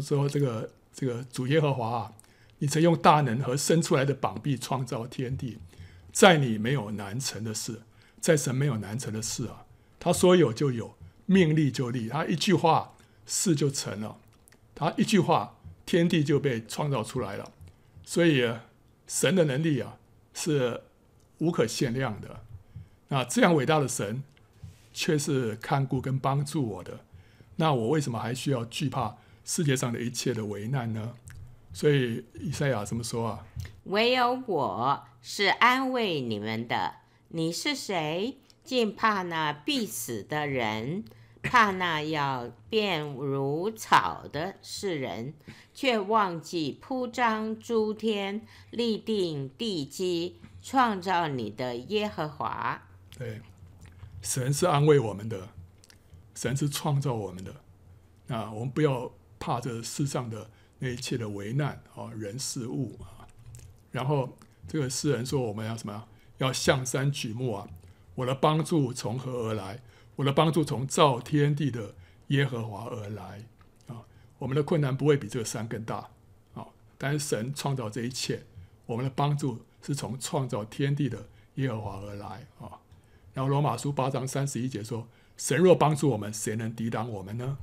[0.00, 2.12] 说：“这个这个主耶和华啊，
[2.58, 5.58] 你曾用大能和伸出来的膀臂创造天地，
[6.12, 7.82] 在你没有难成的事，
[8.20, 9.64] 在神没有难成的事啊。
[10.00, 10.94] 他说有就有，
[11.26, 12.94] 命立就立，他一句话
[13.26, 14.18] 事就成了。”
[14.74, 17.50] 他一句话，天地就被创造出来了，
[18.04, 18.48] 所以
[19.08, 19.96] 神的能力啊
[20.32, 20.82] 是
[21.38, 22.42] 无可限量的。
[23.08, 24.22] 那这样伟大的神，
[24.92, 27.00] 却是看顾跟帮助我的，
[27.56, 29.16] 那我为什么还需要惧怕
[29.48, 31.14] 世界上的一切的危难呢？
[31.72, 33.46] 所以以赛亚怎么说啊？
[33.84, 36.96] 唯有我是安慰你们的。
[37.28, 38.36] 你是谁？
[38.62, 41.02] 竟怕那必死的人？
[41.42, 45.32] 怕那要变如草的世人，
[45.72, 52.82] 却忘记铺张诸天、立定地基、创造你的耶和华。
[53.16, 53.40] 对，
[54.20, 55.48] 神是安慰我们的，
[56.34, 57.54] 神是创造我们的。
[58.26, 63.26] 那，我们不要怕这世上的那一切的危难啊，人事物啊。
[63.90, 66.06] 然后这个诗人说，我们要什么？
[66.38, 67.68] 要向山举目啊！
[68.14, 69.80] 我的帮助从何而来？
[70.16, 71.94] 我的帮助从造天地的
[72.28, 73.44] 耶和华而来
[73.88, 74.04] 啊！
[74.38, 76.10] 我们的困难不会比这个山更大
[76.54, 76.66] 啊！
[76.96, 78.44] 但是神创造这一切，
[78.86, 82.78] 我们的帮助是从创造天地的耶和华而来啊。
[83.34, 87.58] 然后罗马书八章三十一节说：“神若帮助我们，谁能抵挡我们呢？”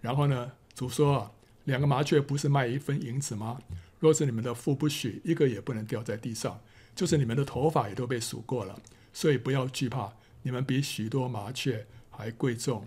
[0.00, 1.32] 然后呢，主说啊，
[1.64, 3.60] 两个麻雀不是卖一分银子吗？
[4.00, 6.60] 若是你们的父不许，一个也不能掉在地上。
[6.94, 8.78] 就是你们的头发也都被数过了，
[9.12, 12.86] 所以不要惧怕，你们比许多麻雀还贵重。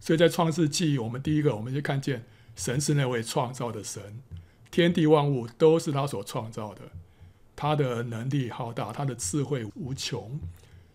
[0.00, 2.24] 所以在创世纪，我们第一个，我们就看见
[2.56, 4.22] 神是那位创造的神，
[4.70, 6.80] 天地万物都是他所创造的，
[7.54, 10.40] 他的能力浩大，他的智慧无穷。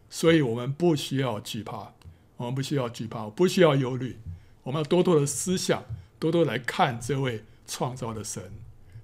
[0.09, 1.93] 所以，我们不需要惧怕，
[2.37, 4.17] 我们不需要惧怕，不需要忧虑。
[4.63, 5.83] 我们要多多的思想，
[6.19, 8.51] 多多来看这位创造的神。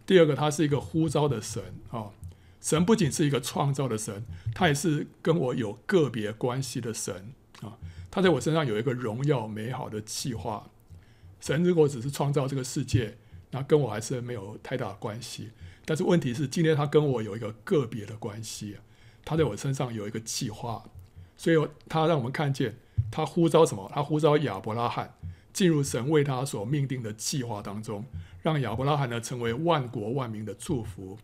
[0.06, 2.12] 第二个，他是一个呼召的神啊。
[2.60, 4.24] 神不仅是一个创造的神，
[4.56, 7.78] 他也是跟我有个别关系的神啊。
[8.10, 10.70] 他在我身上有一个荣耀美好的计划。
[11.42, 13.18] 神如果只是创造这个世界，
[13.52, 15.50] 那跟我还是没有太大关系。
[15.84, 18.78] 但是问题是，今天他跟我有一个个别的关系。
[19.26, 20.86] 他在我身上有一个计划，
[21.36, 22.78] 所以他让我们看见
[23.12, 23.92] 他呼召什么？
[23.94, 25.16] 他呼召亚伯拉罕
[25.54, 28.04] 进入神为他所命定的计划当中，
[28.42, 31.18] 让亚伯拉罕呢成为万国万民的祝福。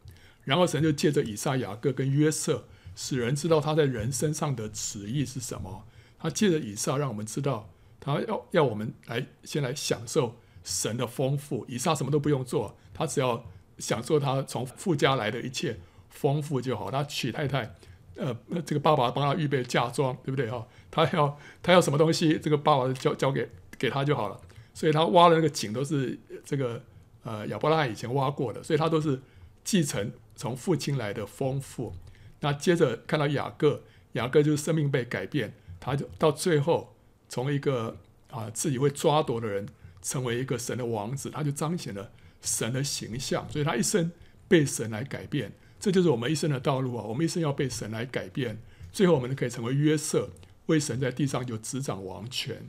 [0.45, 2.65] 然后神就借着以撒、雅各跟约瑟，
[2.95, 5.83] 使人知道他在人身上的旨意是什么。
[6.17, 11.65] 他借着以撒让我们知道，他要要我们来先来享受神的丰富。
[11.67, 13.45] 以撒什么都不用做，他只要
[13.77, 16.91] 享受他从父家来的一切丰富就好。
[16.91, 17.75] 他娶太太。
[18.15, 20.67] 呃，这个爸爸帮他预备嫁妆，对不对哈？
[20.91, 24.39] 他要他要什么东西，这个爸爸交交给给他就好了。
[24.71, 26.81] 所以他挖的那个井都是这个
[27.23, 29.19] 呃亚伯拉罕以前挖过的，所以他都是
[29.63, 31.93] 继承从父亲来的丰富。
[32.41, 33.81] 那接着看到雅各，
[34.13, 36.95] 雅各就是生命被改变，他就到最后
[37.27, 37.97] 从一个
[38.29, 39.67] 啊自己会抓夺的人，
[40.01, 42.11] 成为一个神的王子，他就彰显了
[42.41, 44.11] 神的形象，所以他一生
[44.47, 45.51] 被神来改变。
[45.79, 47.03] 这就是我们一生的道路啊！
[47.03, 48.61] 我们一生要被神来改变，
[48.91, 50.29] 最后我们可以成为约瑟，
[50.65, 52.65] 为神在地上有执掌王权。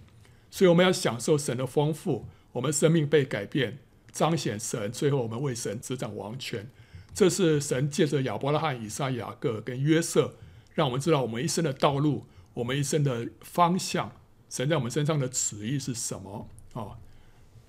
[0.51, 3.79] 所以我们要享受神的丰富，我们生命被改变，
[4.13, 6.69] 彰显神，最后我们为神执掌王权。
[7.15, 10.35] 这是神借着亚伯拉罕、以撒、雅各跟约瑟，
[10.75, 14.13] 让我们知道我们一生的道路，我们一生的方向，
[14.49, 16.99] 神在我们身上的旨意是什么啊？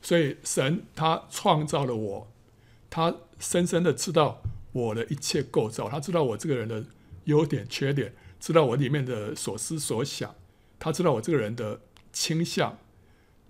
[0.01, 2.31] 所以神他创造了我，
[2.89, 4.41] 他深深的知道。
[4.73, 6.81] 我的一切构造，他知道我这个人的
[7.25, 10.33] 优点、缺点，知道我里面的所思所想，
[10.79, 11.77] 他知道我这个人的
[12.11, 12.77] 倾向，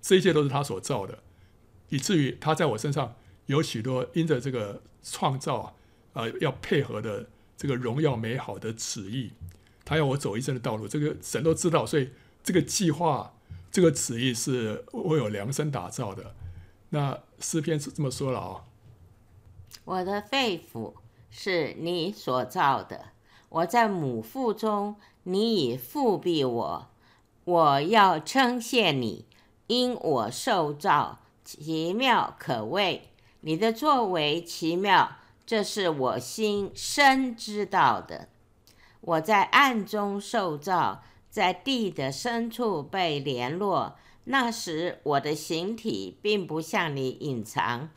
[0.01, 1.19] 这一切都是他所造的，
[1.89, 5.73] 以至于他在我身上有许多因着这个创造啊，
[6.13, 9.31] 呃，要配合的这个荣耀美好的旨意，
[9.83, 12.09] 他要我走一生的道路，这个神都知道，所以
[12.43, 13.33] 这个计划、
[13.71, 16.35] 这个旨意是我有量身打造的。
[16.89, 18.65] 那诗篇是这么说了啊，
[19.85, 20.93] 我的肺腑。
[21.33, 23.05] 是你所造的，
[23.47, 26.90] 我在母腹中，你已覆庇我。
[27.51, 29.25] 我要称谢你，
[29.67, 33.09] 因我受造奇妙可畏，
[33.41, 38.29] 你的作为奇妙，这是我心深知道的。
[39.01, 47.89] 我在暗中受造，在地的深处被联络，那时我的形体并不向你隐藏，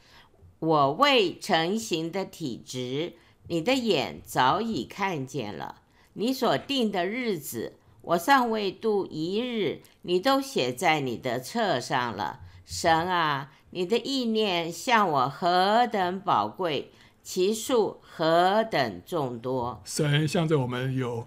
[0.59, 3.13] 我未成形的体质。
[3.47, 5.83] 你的眼早已看见了，
[6.15, 7.75] 你所定的日子，
[8.07, 12.41] 我尚未度一日，你都写在你的册上了。
[12.67, 16.91] 神啊，你的意念向我何等宝贵，
[17.23, 19.81] 其数何等众多。
[19.85, 21.21] 神向着我们有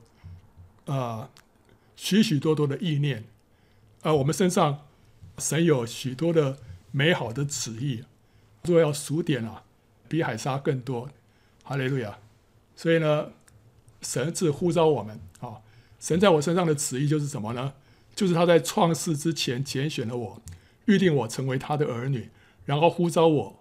[0.85, 1.29] 啊、呃、
[1.95, 3.23] 许许多多的意念，
[4.03, 4.85] 而、呃、我们身上
[5.39, 6.57] 神有许多的
[6.91, 8.03] 美好的旨意，
[8.63, 9.63] 若要数点啊，
[10.07, 11.09] 比海沙更多。
[11.63, 12.17] 哈利路亚！
[12.75, 13.31] 所以呢，
[14.01, 15.19] 神是呼召我们。
[15.99, 17.73] 神在我身上的旨意就是什么呢？
[18.15, 20.41] 就是他在创世之前拣选了我，
[20.85, 22.29] 预定我成为他的儿女，
[22.65, 23.59] 然后呼召我，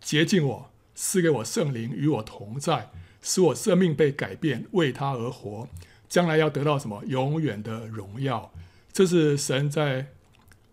[0.00, 2.90] 洁净我，赐给我圣灵与我同在，
[3.20, 5.68] 使我生命被改变，为他而活，
[6.08, 7.02] 将来要得到什么？
[7.06, 8.52] 永远的荣耀。
[8.92, 10.08] 这是神在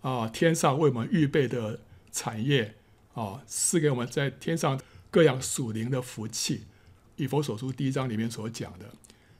[0.02, 1.80] 啊天上为我们预备的
[2.12, 2.76] 产业
[3.14, 4.80] 啊，赐给我们在天上。
[5.12, 6.66] 各样属灵的福气，
[7.16, 8.86] 以弗所书第一章里面所讲的，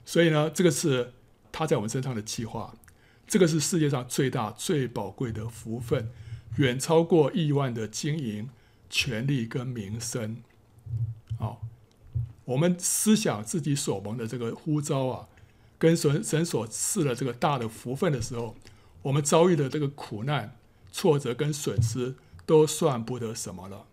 [0.04, 1.12] 所以呢，这个是
[1.60, 2.74] 他在我们身上的计划，
[3.26, 6.08] 这个是世界上最大最宝贵的福分，
[6.56, 8.48] 远超过亿万的经营、
[8.88, 10.38] 权力跟名声。
[11.38, 11.60] 好，
[12.46, 15.28] 我们思想自己所蒙的这个呼召啊，
[15.76, 18.56] 跟神神所赐的这个大的福分的时候，
[19.02, 20.56] 我们遭遇的这个苦难、
[20.90, 22.14] 挫折跟损失，
[22.46, 23.84] 都算不得什么了。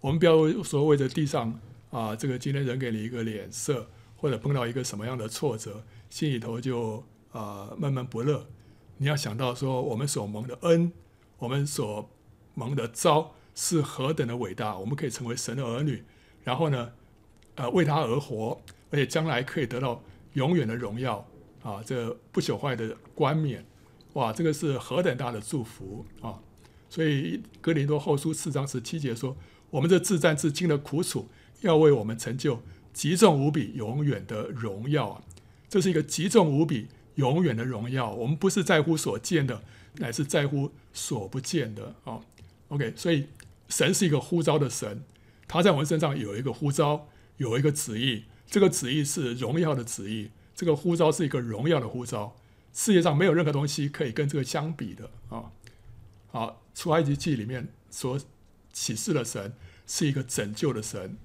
[0.00, 1.58] 我们不要说为着地上
[1.90, 8.46] 啊，这个今天人给你一个脸色，或者碰到一个什么样的挫折，心里头就啊闷闷不乐。
[8.98, 10.92] 你要想到说，我们所蒙的恩，
[11.38, 12.10] 我们所
[12.54, 16.04] 蒙的招是何等的伟大，我们可以成为神的儿女，
[16.44, 16.92] 然后呢，
[17.54, 20.02] 呃，为他而活，而且将来可以得到
[20.34, 21.26] 永远的荣耀
[21.62, 23.64] 啊，这不朽坏的冠冕，
[24.12, 26.40] 哇，这个是何等大的祝福啊！
[26.90, 29.36] 所以哥林多后书四章十七节说，
[29.70, 31.28] 我们这自战自经的苦楚，
[31.60, 32.60] 要为我们成就
[32.92, 35.22] 极重无比、永远的荣耀啊！
[35.70, 36.88] 这是一个极重无比。
[37.16, 39.62] 永远的荣耀，我们不是在乎所见的，
[39.96, 42.20] 乃是在乎所不见的啊。
[42.68, 43.26] OK，所以
[43.68, 45.02] 神是一个呼召的神，
[45.46, 52.34] 他在我们身上有一个呼召，有一个旨意，这个旨意是荣耀的旨意，这个呼召是一个荣耀的呼召。
[52.72, 55.50] 世界上没有任何东西可以跟这个相比的啊。
[56.28, 58.18] 好，出埃及记里面所
[58.72, 59.52] 启示的神
[59.86, 61.18] 是一个拯救的神，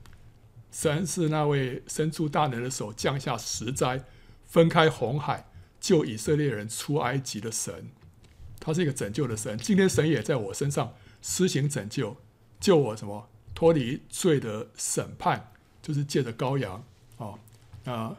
[0.72, 4.04] 神是那位伸出大能的手降下十灾，
[4.46, 5.48] 分开红海。
[5.78, 7.92] 救以色列人出埃及的神，
[8.60, 9.56] 他是一个拯救的神。
[9.56, 12.18] 今天神也在我身上施行拯救，
[12.60, 15.52] 救我什么脱离罪的审判，
[15.84, 16.84] 就是借着羔羊
[17.20, 17.36] 啊
[17.84, 18.18] 啊，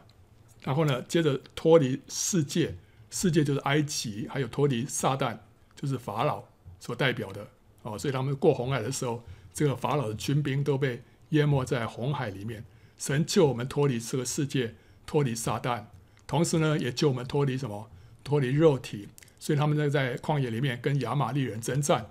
[0.63, 2.77] 然后呢，接着脱离世界，
[3.09, 5.37] 世界就是埃及，还有脱离撒旦，
[5.75, 6.45] 就是法老
[6.79, 7.45] 所代表的
[7.81, 7.99] 哦。
[7.99, 9.21] 所以他们过红海的时候，
[9.53, 12.63] 这个法老的军兵都被淹没在红海里面。
[12.97, 15.87] 神救我们脱离这个世界，脱离撒旦。
[16.27, 17.89] 同时呢，也救我们脱离什么？
[18.23, 19.07] 脱离肉体。
[19.39, 22.01] 所以他们在在旷野里面跟亚玛力人征战，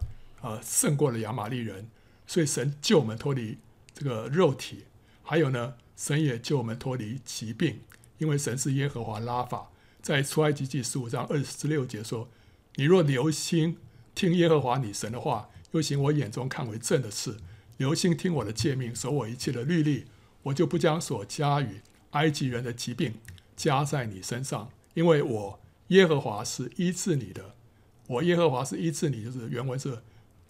[0.40, 1.88] 啊、呃，胜过了亚玛力人。
[2.26, 3.59] 所以神救我们脱离
[3.92, 4.85] 这个肉体。
[5.22, 7.81] 还有呢，神也救我们脱离疾病，
[8.18, 9.70] 因为神是耶和华拉法。
[10.00, 12.29] 在出埃及记十五章二十六节说
[12.76, 13.76] ：“你若留心
[14.14, 17.38] 听耶和华你神的话，又行我眼中看为正的事，
[17.76, 20.05] 留心听我的诫命，守我一切的律例，
[20.44, 21.81] 我就不将所加与
[22.12, 23.14] 埃及人的疾病。”
[23.57, 27.55] 加在你身上，因为我耶和华是医治你的。
[28.09, 29.99] 我耶和华是医治你，就是原文是，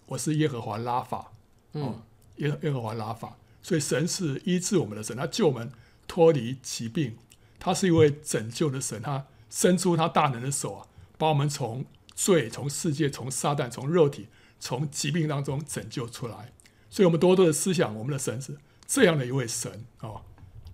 [0.05, 1.31] 我是耶和华拉法，
[1.73, 2.01] 嗯，
[2.35, 3.35] 耶耶和华拉法。
[3.63, 5.71] 所以神是医治我们的神，他救我们
[6.07, 7.17] 脱离疾病，
[7.57, 14.27] 他是一位拯救的神，他伸出他大能的手啊，把我们从罪、从世界、从撒旦、从肉体、
[14.59, 16.53] 从疾病当中拯救出来。
[16.91, 20.21] 所以，我们多多的思想，我们的神是这样的一位神啊。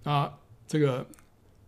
[0.04, 0.34] 那
[0.68, 1.08] 这个。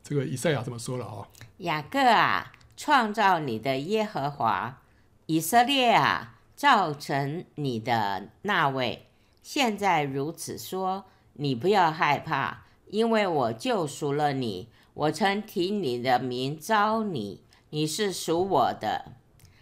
[0.07, 4.83] 这个以赛亚怎么说了啊，雅各啊，创造你的耶和华，
[5.25, 9.07] 以色列啊，造成你的那位，
[9.41, 17.41] 现在如此说，你不要害怕，因为我救赎了你，我曾提你的名召你，
[17.71, 19.13] 你是属我的。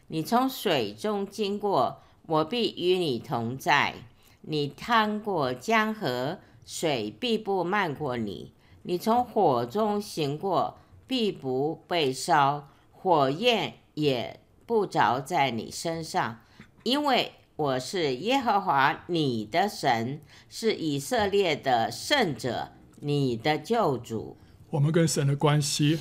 [0.08, 3.94] 你从水中经过，我必与你同在；
[4.42, 8.52] 你趟过江河，水必不漫过你。
[8.86, 16.42] 你从火中行过，必不被烧，火焰也不着在你身上，
[16.84, 20.20] 因为我是耶和华你的神，
[20.50, 24.36] 是以色列的圣者，你的救主。
[24.72, 26.00] 我们跟神的关系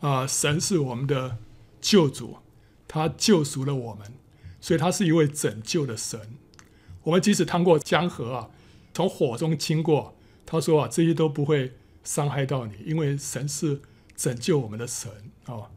[0.00, 1.36] 啊、神是我们的
[1.82, 2.38] 救主，
[2.88, 4.10] 他救赎了我们，
[4.58, 6.18] 所以他是一位拯救的神。
[7.02, 8.48] 我们即使趟过江河啊，
[8.94, 10.13] 从火中经过。
[10.46, 13.80] 他说啊，这些都不会伤害到你，因为神是
[14.16, 15.10] 拯救我们的神
[15.46, 15.70] 啊。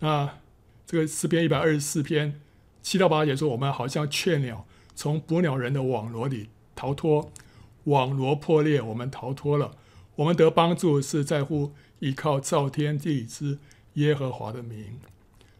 [0.00, 0.38] 那
[0.86, 2.40] 这个诗篇一百二十四篇
[2.82, 7.32] 七到八节说，我们好像雀鸟从捕鸟人的网罗里逃脱，
[7.84, 9.76] 网罗破裂，我们逃脱了。
[10.16, 13.58] 我们得帮助是在乎依靠造天地之
[13.94, 14.98] 耶和华的名。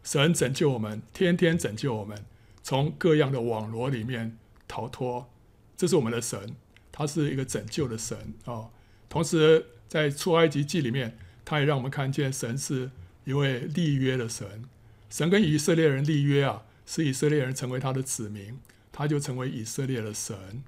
[0.03, 2.25] 神拯救我们，天天拯救我们，
[2.61, 5.29] 从各样的网罗里面逃脱。
[5.75, 6.55] 这是我们的神。
[6.93, 8.69] 他是一个拯救的神、哦，
[9.09, 12.91] 同时在出埃及记里面，他也让我们看见神是
[13.25, 14.63] 一位立约的神。
[15.09, 18.59] 神跟以色列人立约啊，使以色列人成为他的子民，
[18.91, 20.63] 他就成为以色列的神。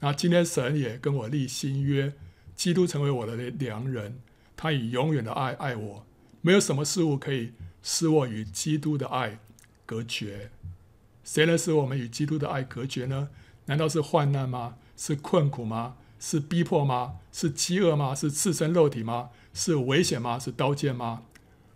[0.00, 2.12] 那今天神也跟我立新约，
[2.54, 4.20] 基督成为我的良人，
[4.56, 6.06] 他以永远的爱爱我，
[6.40, 7.52] 没有什么事物可以
[7.82, 9.38] 使我与基督的爱
[9.86, 10.50] 隔绝。
[11.24, 13.30] 谁能使我们与基督的爱隔绝呢？
[13.66, 14.76] 难道是患难吗？
[14.96, 15.96] 是困苦吗？
[16.18, 17.16] 是逼迫吗？
[17.32, 18.14] 是饥饿吗？
[18.14, 19.30] 是赤身肉体吗？
[19.52, 20.38] 是危险吗？
[20.38, 21.24] 是刀剑吗？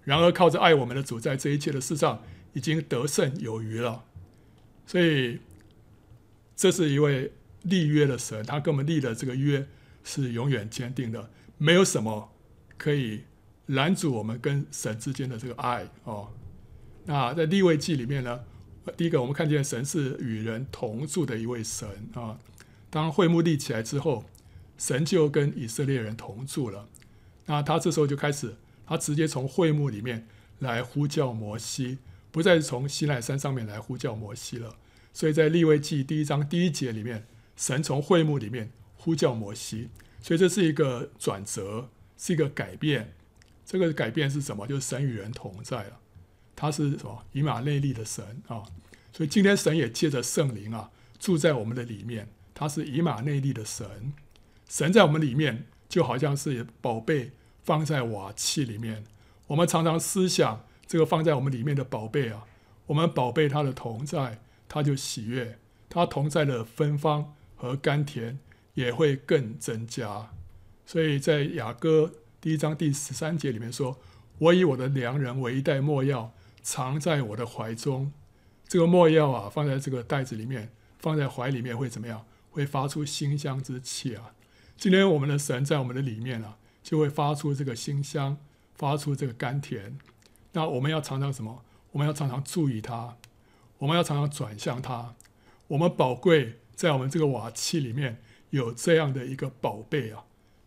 [0.04, 2.22] 然而靠着爱我们的主，在这一切的事上
[2.54, 4.04] 已经得胜有余了。
[4.86, 5.40] 所以，
[6.56, 9.66] 这是一位立约的神，他跟我们立的这个约
[10.02, 12.32] 是永远坚定的，没有什么
[12.78, 13.24] 可以
[13.66, 16.28] 拦阻我们跟神之间的这个爱哦。
[17.04, 18.40] 那在立位记里面呢，
[18.96, 22.38] 第一个我们看见神是与人同住的一位神啊。
[22.90, 24.24] 当会幕立起来之后，
[24.76, 26.88] 神就跟以色列人同住了。
[27.46, 30.26] 那他这时候就开始，他直接从会幕里面
[30.58, 31.98] 来呼叫摩西，
[32.30, 34.76] 不再从西奈山上面来呼叫摩西了。
[35.12, 37.26] 所以在利未记第一章第一节里面，
[37.56, 39.88] 神从会幕里面呼叫摩西，
[40.22, 43.14] 所以这是一个转折，是一个改变。
[43.66, 44.66] 这个改变是什么？
[44.66, 46.00] 就是神与人同在了。
[46.56, 47.24] 他是什么？
[47.32, 48.62] 以马内利的神啊。
[49.12, 52.28] 所以今天神也借着圣灵啊，住在我们的里面。
[52.58, 54.12] 他是以马内利的神，
[54.68, 57.30] 神在我们里面就好像是宝贝
[57.62, 59.04] 放在瓦器里面。
[59.46, 62.46] 我们常常思想这个放在我们里面的宝贝啊，
[62.86, 68.40] 我们宝贝他的同在，他就喜悦，他同在的芬芳和甘甜
[68.74, 70.30] 也会更增加。
[70.84, 74.00] 所以在雅歌第一章第十三节里面说
[74.38, 78.12] ：“我以我的良人为一袋没药，藏在我的怀中。”
[78.66, 82.26] 这个没药啊，放在这个袋子里面，放在怀里面会怎么样？
[82.58, 84.32] 会发出馨香之气啊！
[84.76, 88.36] 今天我们的神在我们的里面啊，就会发出这个馨香，
[88.74, 89.96] 发出这个甘甜。
[90.54, 91.62] 那我们要常常什么？
[91.92, 93.16] 我们要常常注意它，
[93.78, 95.14] 我们要常常转向它。
[95.68, 100.24] 我们宝贵在我们这个瓦器里面有这样的一个宝贝啊！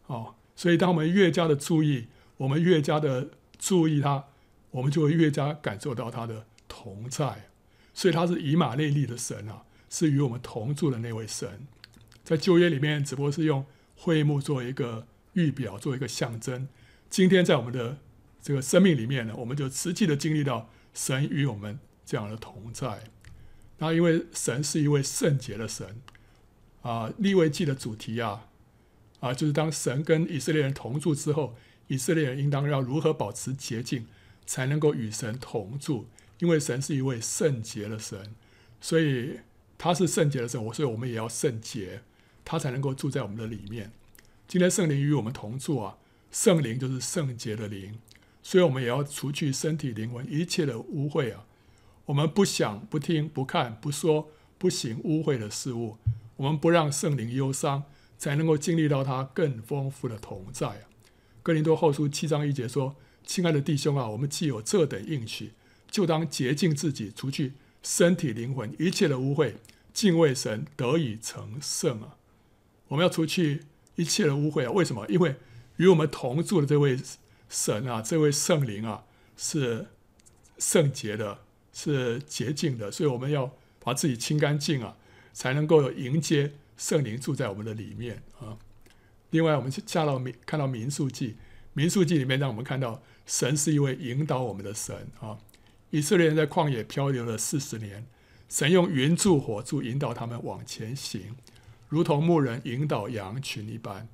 [0.07, 4.23] 哦，所以当我们越加的注意，我们越加的注意它，
[4.69, 7.49] 我们就会越加感受到它的同在。
[7.93, 11.67] 所以他是以马内利的神啊，是与我们同住的那位神。
[12.31, 13.65] 在旧约里面，只不过是用
[13.97, 16.65] 会幕做一个预表，做一个象征。
[17.09, 17.97] 今天在我们的
[18.41, 23.03] 这个生命里面呢，我们就实际的经历到神与我们这样的同在。
[23.79, 26.01] 那因为神是一位圣洁的神
[26.83, 28.47] 啊，利未记的主题啊
[29.19, 31.57] 啊，就是当神跟以色列人同住之后，
[31.87, 34.07] 以色列人应当要如何保持洁净，
[34.45, 36.07] 才能够与神同住。
[36.39, 38.33] 因为神是一位圣洁的神，
[38.79, 39.41] 所以
[39.77, 42.03] 他是圣洁的神，我所以我们也要圣洁，
[42.43, 43.91] 他才能够住在我们的里面。
[44.47, 45.97] 今天圣灵与我们同住啊，
[46.31, 47.99] 圣灵就是圣洁的灵，
[48.43, 51.45] 所以我们也要除去身体灵魂一切的污秽啊。
[52.05, 55.97] 我们不想、不听、不看、不说、不行污秽的事物，
[56.35, 57.83] 我们不让圣灵忧伤，
[58.17, 60.83] 才能够经历到他更丰富的同在啊。
[61.41, 65.53] 哥林多后书七章一节说：“亲爱的弟兄啊，我们既有这等应许。”
[65.89, 69.55] 就当洁净自己，除去身体灵魂一切的污秽，
[69.93, 72.15] 敬畏神，得以成圣啊！
[72.91, 73.63] 我们要除去
[73.95, 74.71] 一切的污秽啊！
[74.71, 75.07] 为什么？
[75.07, 75.37] 因为
[75.77, 76.99] 与我们同住的这位
[77.47, 79.05] 神啊，这位圣灵啊，
[79.37, 79.87] 是
[80.57, 81.39] 圣洁的，
[81.71, 84.97] 是洁净的，所以我们要把自己清干净啊，
[85.31, 88.57] 才能够迎接圣灵住在我们的里面啊。
[89.29, 91.37] 另外，我们下到民看到民数记，
[91.71, 95.37] 民数记里面让我们看到神是一位引导我们的神啊。
[95.91, 98.05] 以色列人在旷野漂流了四十年，
[98.49, 101.37] 神用云柱火柱引导他们往前行，
[101.91, 104.07] 如同牧人引导羊群一般。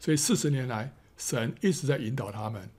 [0.00, 2.70] 所以四十年来，神一直在引导他们。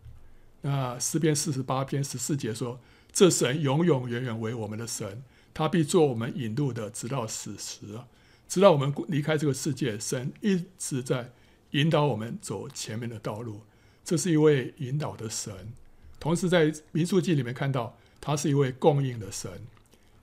[0.61, 2.79] 那诗篇四十八篇十四节说
[3.13, 5.23] ：“这神永永远远为我们的神，
[5.53, 8.01] 他必做我们引路的，直到死时，
[8.49, 9.99] 直到我们离开这个世界。
[9.99, 11.31] 神一直在
[11.71, 13.61] 引导我们走前面的道路。
[14.03, 15.71] 这是一位引导的神。
[16.19, 19.51] 同时，在民数记里面看到。”他是一位供应的神。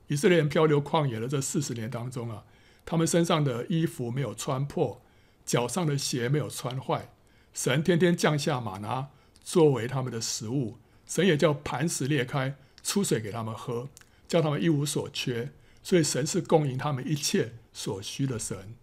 [0.09, 2.43] 以色列人漂流旷野的这四十年当中啊，
[2.85, 5.03] 他们身上的衣服没有穿破，
[5.45, 7.11] 脚上的鞋没有穿坏。
[7.55, 9.09] 神天天降下马拿
[9.43, 13.89] 作为他们的食物，神也叫磐石裂开，出水给他们喝，
[14.27, 15.53] 叫他们一无所缺。
[15.83, 18.75] 所以神是供应他们一切所需的神。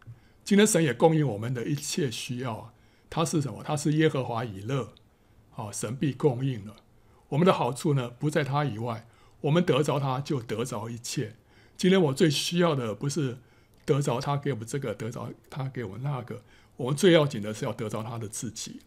[0.44, 2.74] 今天神也供应我们的一切需要。
[3.10, 3.64] 他是什么？
[3.64, 4.94] 他是耶和华以勒。
[5.52, 6.76] 好，神必供应了。
[7.30, 9.08] 我们的好处呢，不在他以外。
[9.42, 11.36] 我们得着他，就得着一切。
[11.78, 13.38] 今天我最需要的，不是
[13.90, 16.42] 得着他给我们这个，得着他给我们那个。
[16.78, 18.82] 我们最要紧的是要得着他的自己。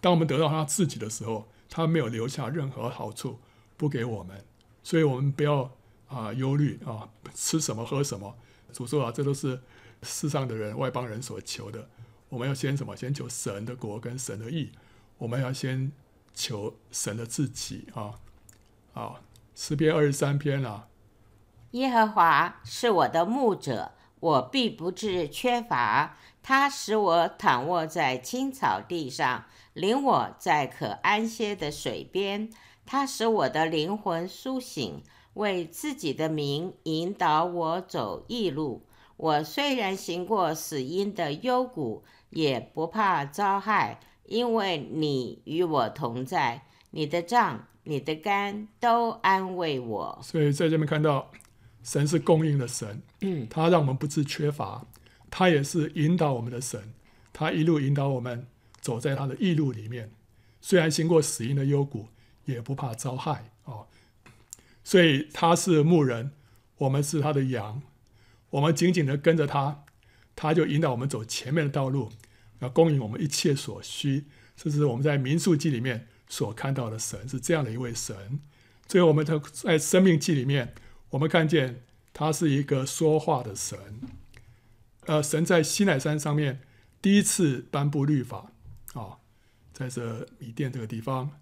[0.00, 3.38] 当我们得到他自己的时候，他没有留下任何好处
[3.76, 4.44] 不给我们。
[4.82, 5.70] 所以，我们不要
[6.08, 8.34] 啊忧虑啊，吃什么喝什么。
[8.72, 9.60] 主说啊，这都是
[10.02, 11.88] 世上的人、外邦人所求的。
[12.30, 12.96] 我们要先什么？
[12.96, 14.72] 先求神的国跟神的义。
[15.18, 15.92] 我们要先。
[16.34, 18.14] 求神的自己啊，
[18.94, 19.20] 啊，
[19.56, 20.86] 诗篇二十三篇啊。
[21.72, 23.90] 耶和华是我的牧者，
[24.20, 26.16] 我必不致缺乏。
[26.42, 29.44] 他使我躺卧在青草地上，
[29.74, 32.50] 领我在可安歇的水边。
[32.86, 35.02] 他使我的灵魂苏醒，
[35.34, 38.86] 为自己的名引导我走义路。
[39.18, 44.00] 我虽然行过死荫的幽谷，也不怕遭害。
[44.24, 50.18] 因为你与我同在，你的杖、你的竿都安慰我。
[50.22, 51.30] 所以在这边看到，
[51.88, 54.86] 神是供应的神，嗯，他让我们不致缺乏，
[55.30, 56.92] 他也是引导我们的神，
[57.32, 58.46] 他一路引导我们
[58.78, 60.12] 走在他的义路里面。
[60.60, 62.08] 虽然行过死荫的幽谷，
[62.44, 63.86] 也不怕遭害哦。
[64.84, 66.32] 所以他是牧人，
[66.76, 67.80] 我们是他的羊，
[68.50, 69.84] 我们紧紧的跟着他，
[70.36, 72.10] 他就引导我们走前面的道路，
[72.58, 74.26] 要供应我们一切所需。
[74.54, 78.40] 这是我们在民数记里面所看到的神，是这样的一位神。
[78.86, 80.74] 最后，我们在在生命记里面，
[81.10, 81.82] 我们看见
[82.12, 84.00] 他是一个说话的神。
[85.06, 86.60] 呃，神在西奈山上面
[87.00, 88.52] 第一次颁布律法
[88.94, 89.18] 啊、
[89.72, 91.40] 在这米甸这个地方，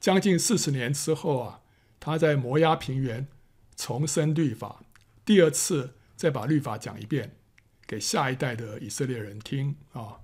[0.00, 1.60] 将近四十年之后啊，
[1.98, 3.28] 他在摩押平原
[3.76, 4.82] 重申律法，
[5.24, 7.36] 第二次再把律法讲一遍，
[7.86, 10.20] 给下一代的以色列人听啊、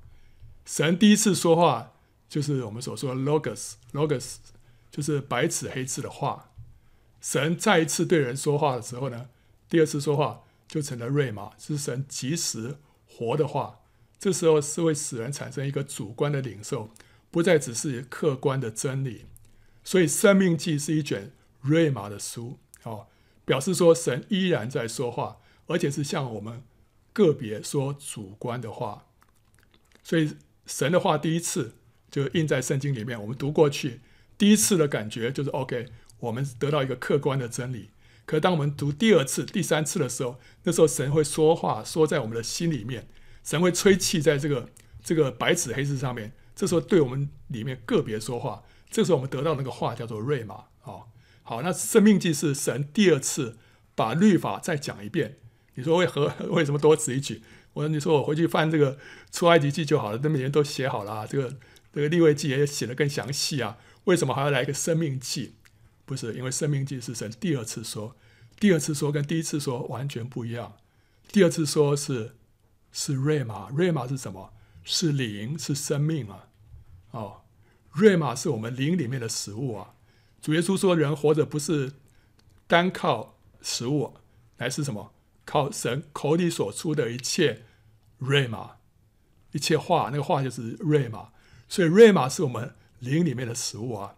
[0.65, 1.93] 神第一次说话。
[2.29, 4.39] 就是我们所说的 logos，logos
[4.91, 6.51] 就是白纸黑字的话。
[7.27, 9.31] 神再一次对人说话的时候呢，
[9.69, 13.81] 第二次说话就成了瑞玛，是神即时活的话。
[14.17, 16.91] 这时候是会使人产生一个主观的领受，
[17.33, 19.25] 不再只是客观的真理。
[19.83, 23.09] 所以《生命记》是一卷瑞玛的书，哦，
[23.45, 26.63] 表示说神依然在说话，而且是向我们
[27.13, 29.07] 个别说主观的话。
[30.05, 31.75] 所以神的话第一次。
[32.09, 34.01] 就印在圣经里面，我们读过去，
[34.39, 35.89] 第一次的感觉就是 OK，
[36.21, 37.91] 我们得到一个客观的真理。
[38.25, 43.09] 可当我们读第二次、第三次的时候，那时候神会说话，说在我们的心里面，
[43.45, 44.69] 神会吹气在这个
[45.05, 46.33] 这个白纸黑字上面。
[46.55, 50.65] 这时候对我们里面个别说话，这时候我们得到那个话叫做瑞玛。
[50.85, 51.05] 哦，
[51.43, 53.57] 好，那生命记是神第二次
[53.95, 55.39] 把律法再讲一遍。
[55.75, 56.33] 你说为何？
[56.51, 57.43] 为什么多此一举？
[57.75, 58.99] 我说你说我回去翻这个
[59.31, 61.57] 出埃及记就好了，那每年都写好了啊，这个。
[61.93, 65.55] 这个利未记也写得更详细啊，为什么还要来一个生命记？
[66.07, 68.17] 不是因为生命记是神第二次说，
[68.59, 70.77] 第二次说跟第一次说完全不一样。
[71.29, 72.37] 第二次说是
[72.93, 74.55] 是瑞玛，瑞玛是什么？
[74.85, 76.49] 是灵，是生命啊！
[77.11, 77.43] 哦，
[77.91, 79.95] 瑞玛是我们灵里面的食物啊。
[80.41, 81.95] 主耶稣说，人活着不是
[82.69, 84.15] 单靠食物，
[84.59, 85.13] 乃是什么？
[85.45, 87.65] 靠神口里所出的一切
[88.19, 88.77] 瑞玛，
[89.51, 91.31] 一切话，那个话就是瑞玛。
[91.69, 94.15] 所以瑞玛是我们灵里面的食物啊，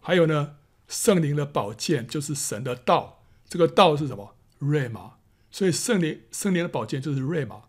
[0.00, 0.56] 还有呢，
[0.88, 4.34] 圣灵的宝剑就是神的道，这个道是什么？
[4.58, 5.14] 瑞玛。
[5.50, 7.62] 所以圣灵圣灵的宝剑就是瑞玛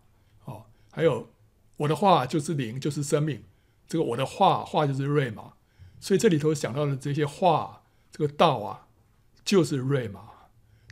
[0.44, 0.64] 哦。
[0.90, 1.30] 还有
[1.76, 3.44] 我的话就是灵，就是生命，
[3.86, 5.52] 这个我的话话就是瑞玛。
[6.00, 8.86] 所以这里头想到的这些话，这个道啊，
[9.44, 10.28] 就是瑞玛。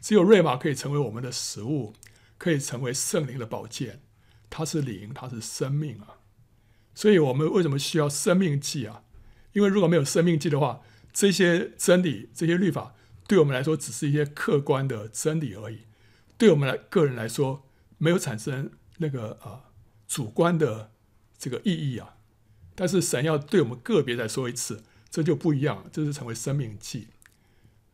[0.00, 1.92] 只有瑞玛可以成为我们的食物，
[2.36, 4.00] 可以成为圣灵的宝剑，
[4.48, 6.18] 它是灵，它是生命啊。
[6.94, 9.02] 所以我们为什么需要生命记啊？
[9.52, 10.82] 因为如果没有生命记的话，
[11.12, 12.94] 这些真理、这些律法，
[13.26, 15.80] 对我们来说只是一些客观的真理而已，
[16.36, 17.66] 对我们来个人来说，
[17.98, 19.70] 没有产生那个啊、
[20.06, 20.92] 主观的
[21.36, 22.16] 这个意义啊。
[22.74, 27.08] 但是神要对我们个别再说一次，这就不一样，这是成为生命记。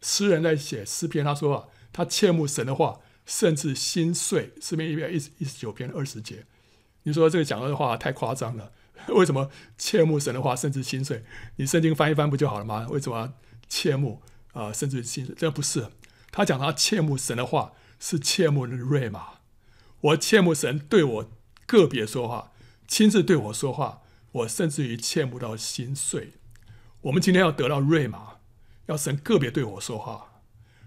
[0.02, 4.52] 诗人在写诗篇，他说啊，他切慕神的话，甚至心碎。
[4.60, 6.44] 诗篇一百一十一十九篇二十节，
[7.04, 8.72] 你说这个讲的话太夸张了。
[9.08, 11.24] 为什么切慕神的话，甚至心碎？
[11.56, 12.86] 你圣经翻一翻不就好了吗？
[12.90, 13.34] 为什么
[13.68, 14.22] 切慕
[14.52, 15.34] 啊、甚至心碎？
[15.36, 15.90] 这不是。
[16.30, 19.40] 他讲他切慕神的话，是切慕的瑞玛。
[20.00, 21.30] 我切慕神对我
[21.66, 22.52] 个别说话，
[22.86, 26.32] 亲自对我说话，我甚至于切慕到心碎。
[27.02, 28.38] 我们今天要得到瑞玛，
[28.86, 30.42] 要神个别对我说话。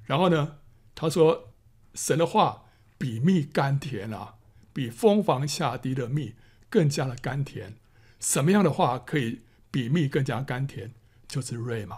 [0.06, 0.58] 然后呢，
[0.96, 1.54] 他说
[1.94, 2.66] 神的话
[2.98, 4.36] 比蜜甘甜啊，
[4.74, 6.36] 比蜂房下滴的蜜
[6.70, 7.76] 更加的甘甜。
[8.20, 10.94] 什么样的话可以比蜜更加甘甜？
[11.28, 11.98] 就是瑞玛。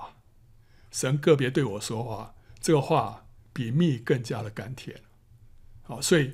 [0.91, 5.01] 神个别对我说话，这个话比蜜更加的甘甜。
[5.83, 6.33] 好，所以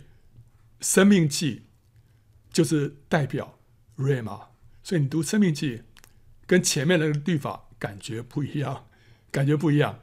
[0.79, 1.65] 生命记
[2.51, 3.59] 就是代表
[3.95, 4.47] 瑞玛。
[4.81, 5.81] 所以你读生命记，
[6.45, 8.87] 跟前面的律法感觉不一样，
[9.31, 9.99] 感觉不一样，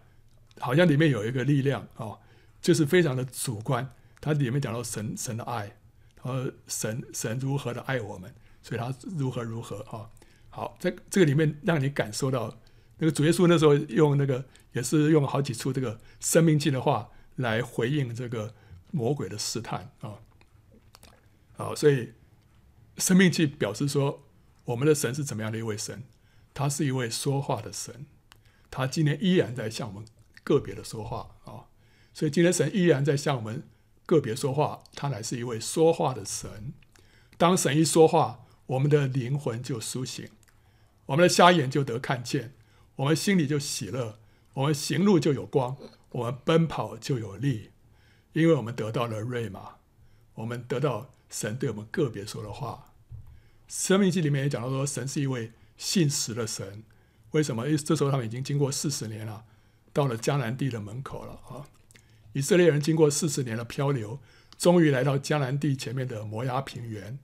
[0.58, 2.20] 好像里面有一个力量哦，
[2.60, 3.94] 就是非常的主观。
[4.20, 5.76] 它里面讲到神神的爱，
[6.20, 8.34] 和神神如何的爱我们。
[8.62, 10.08] 所以他如何如何啊？
[10.48, 12.56] 好，在这个里面让你感受到，
[12.98, 18.54] 那个主耶稣那时候用那个也是用好几处这个生命记的话来回应这个
[18.90, 20.14] 魔鬼的试探啊。
[21.54, 22.12] 好，所以
[22.98, 24.22] 生命记表示说，
[24.64, 26.04] 我们的神是怎么样的一位神？
[26.54, 28.06] 他是一位说话的神，
[28.70, 30.06] 他今天依然在向我们
[30.44, 31.64] 个别的说话啊。
[32.12, 33.66] 所以今天神依然在向我们
[34.04, 36.74] 个别说话，他乃是一位说话的神。
[37.38, 40.30] 当神一说话，我们的灵魂就苏醒，
[41.06, 42.54] 我们的瞎眼就得看见，
[42.96, 44.18] 我们心里就喜乐，
[44.54, 45.76] 我们行路就有光，
[46.10, 47.70] 我们奔跑就有力，
[48.32, 49.76] 因为我们得到了瑞玛，
[50.34, 52.94] 我们得到神对我们个别说的话。
[53.68, 56.82] 申命记里面也讲到说，神是一位信实的神，
[57.32, 57.66] 为什么？
[57.66, 59.44] 因为这时候他们已经经过四十年了，
[59.92, 61.68] 到了迦南地的门口了啊！
[62.32, 64.18] 以色列人经过四十年的漂流，
[64.56, 67.18] 终于来到迦南地前面的摩押平原，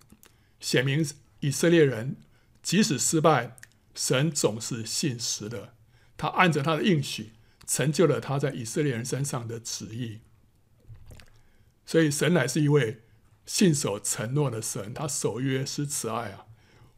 [0.60, 1.06] 显明
[1.40, 2.16] 以色列人
[2.62, 3.56] 即使失败，
[3.94, 5.74] 神总是信实的。
[6.16, 7.32] 他按着他的应许，
[7.66, 10.20] 成就了他在以色列人身上的旨意。
[11.86, 13.02] 所以，神乃是一位
[13.46, 16.46] 信守承诺的神，他守约是慈爱啊！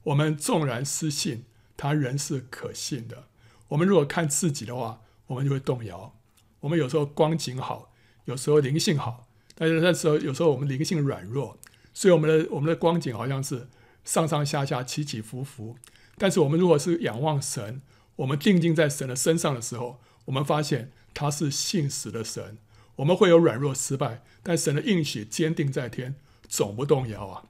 [0.05, 1.45] 我们纵然失信，
[1.77, 3.29] 他仍是可信的。
[3.69, 6.19] 我们如果看自己的话，我们就会动摇。
[6.61, 7.93] 我们有时候光景好，
[8.25, 11.59] 有时候灵性好，但是那时候有时候我们灵性软弱，
[11.95, 13.69] 所以我们的我们的光景好像是
[14.05, 15.77] 上上下下起起伏伏。
[16.19, 17.81] 但是我们如果是仰望神，
[18.17, 22.59] 我们定睛在神的身上的时候，我们发现他是信实的神。
[22.97, 27.45] 我们会有软弱失败，但神的应许坚定在天，总不动摇啊！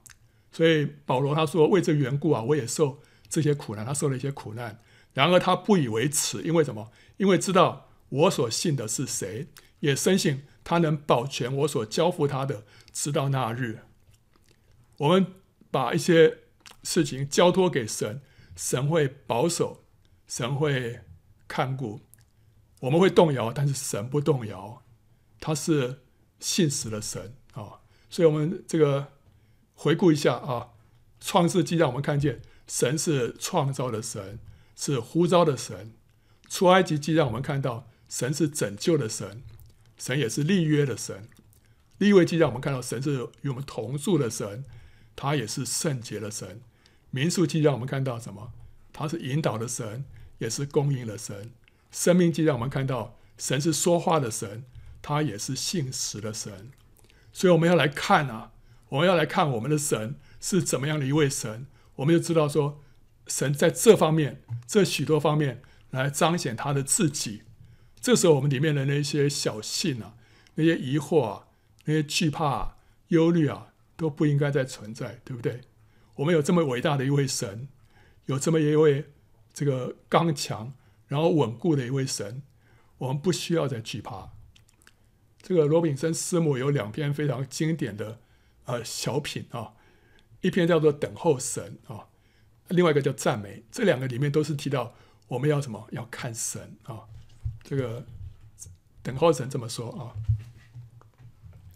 [0.53, 4.79] 所以保罗他说：“为这缘故啊，我也受这些苦难。”他受了一些苦难，
[5.13, 6.91] 然而他不以为耻，因为什么？
[7.17, 9.47] 因为知道我所信的是谁，
[9.81, 13.79] 也深信他能保全我所交付他的，直到那日。
[14.97, 15.27] 我们
[15.69, 16.37] 把一些
[16.83, 18.21] 事情交托给神，
[18.55, 19.83] 神会保守，
[20.27, 21.01] 神会
[21.47, 22.01] 看顾。
[22.79, 24.83] 我们会动摇，但是神不动摇，
[25.39, 26.01] 他是
[26.39, 27.81] 信实的神啊！
[28.09, 29.13] 所以，我们这个。
[29.73, 30.69] 回顾一下啊，
[31.27, 34.37] 《创世纪》让我们看见神是创造的神，
[34.75, 35.93] 是呼召的神；
[36.55, 39.41] 《出埃及记》让我们看到神是拯救的神，
[39.97, 41.15] 神也是立约的神；
[41.97, 44.63] 《利未记》让我们看到神是与我们同住的神，
[45.15, 46.49] 他也是圣洁的神；
[47.11, 48.51] 《民数记》让我们看到什么？
[48.91, 50.03] 他是引导的神，
[50.39, 51.35] 也是供应的神；
[51.91, 54.65] 《生命记》让我们看到神是说话的神，
[55.01, 56.71] 他也是信实的神。
[57.31, 58.51] 所以我们要来看啊。
[58.89, 62.81] 我们要来看我们的神是怎么样的一位神，我们就知道说，
[63.25, 67.43] 神在这方面、这许多方面来彰显他的自己。
[68.01, 70.15] 这时候，我们里面的那些小信啊、
[70.55, 71.47] 那些疑惑啊、
[71.85, 75.61] 那些惧怕、啊、忧虑啊，都不应该再存在，对不对？
[76.15, 77.67] 我们有这么伟大的一位神，
[78.25, 79.05] 有这么一位
[79.53, 80.73] 这个刚强
[81.07, 82.43] 然后稳固的一位神，
[82.97, 84.29] 我们不需要再惧怕。
[85.41, 88.19] 这个罗炳森师母有两篇非常经典的。
[88.65, 89.73] 呃，小品啊，
[90.41, 92.07] 一篇叫做《等候神》啊，
[92.67, 94.93] 另外一个叫《赞美》，这两个里面都是提到
[95.27, 95.87] 我们要什么？
[95.91, 97.01] 要看神啊。
[97.63, 98.05] 这个
[99.01, 100.13] 等候神这么说啊。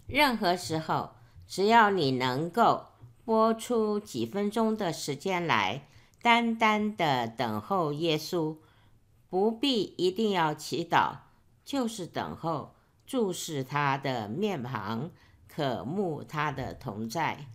[0.06, 1.16] 任何时候，
[1.48, 2.86] 只要你能够
[3.26, 5.82] 拨出几分钟的时间来，
[6.22, 8.56] 单单的等候耶稣，
[9.28, 11.16] 不必一定要祈祷，
[11.64, 12.74] 就是等候，
[13.04, 15.10] 注视他的面庞。
[15.48, 17.46] 渴慕他的同在。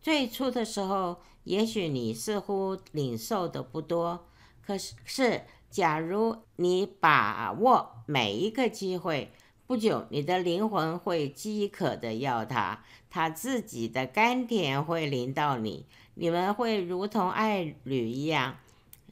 [0.00, 4.26] 最初的时候，也许你似乎领受的不多，
[4.64, 9.30] 可是，是假如你把握每一个机会，
[9.66, 15.84] 不久你的灵魂会饥渴的要他，他自己的甘甜会淋到你，
[16.14, 18.56] 你们会如同爱侣一样，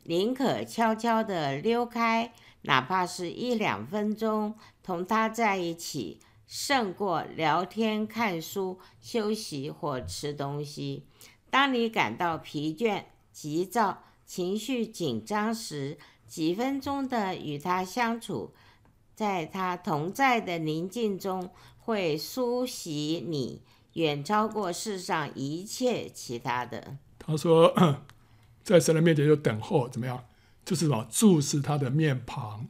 [0.04, 2.32] 宁可悄悄的溜开，
[2.62, 6.20] 哪怕是一两分钟，同他在一起。
[6.46, 11.04] 胜过聊天、看书、休息或吃东西。
[11.50, 18.54] 当你感到疲倦、急躁、情绪紧张时，几分钟的与他相处，
[19.14, 23.60] 在他同在的宁静中，会苏洗你，
[23.98, 26.96] 远超过世上一切其他的。
[27.18, 27.74] 他说，
[28.62, 30.24] 在神的面前就等候，怎么样？
[30.64, 31.06] 就是什么？
[31.10, 32.68] 注视他的面庞，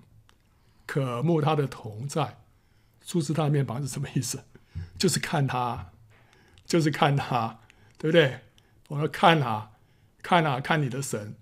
[0.86, 2.38] 渴慕他的同在。
[3.04, 4.44] 注视他的面庞是什么意思？
[4.98, 5.90] 就是看他，
[6.64, 7.60] 就是看他，
[7.98, 8.40] 对不对？
[8.88, 9.72] 我们看他，
[10.22, 11.34] 看啊，看你的神。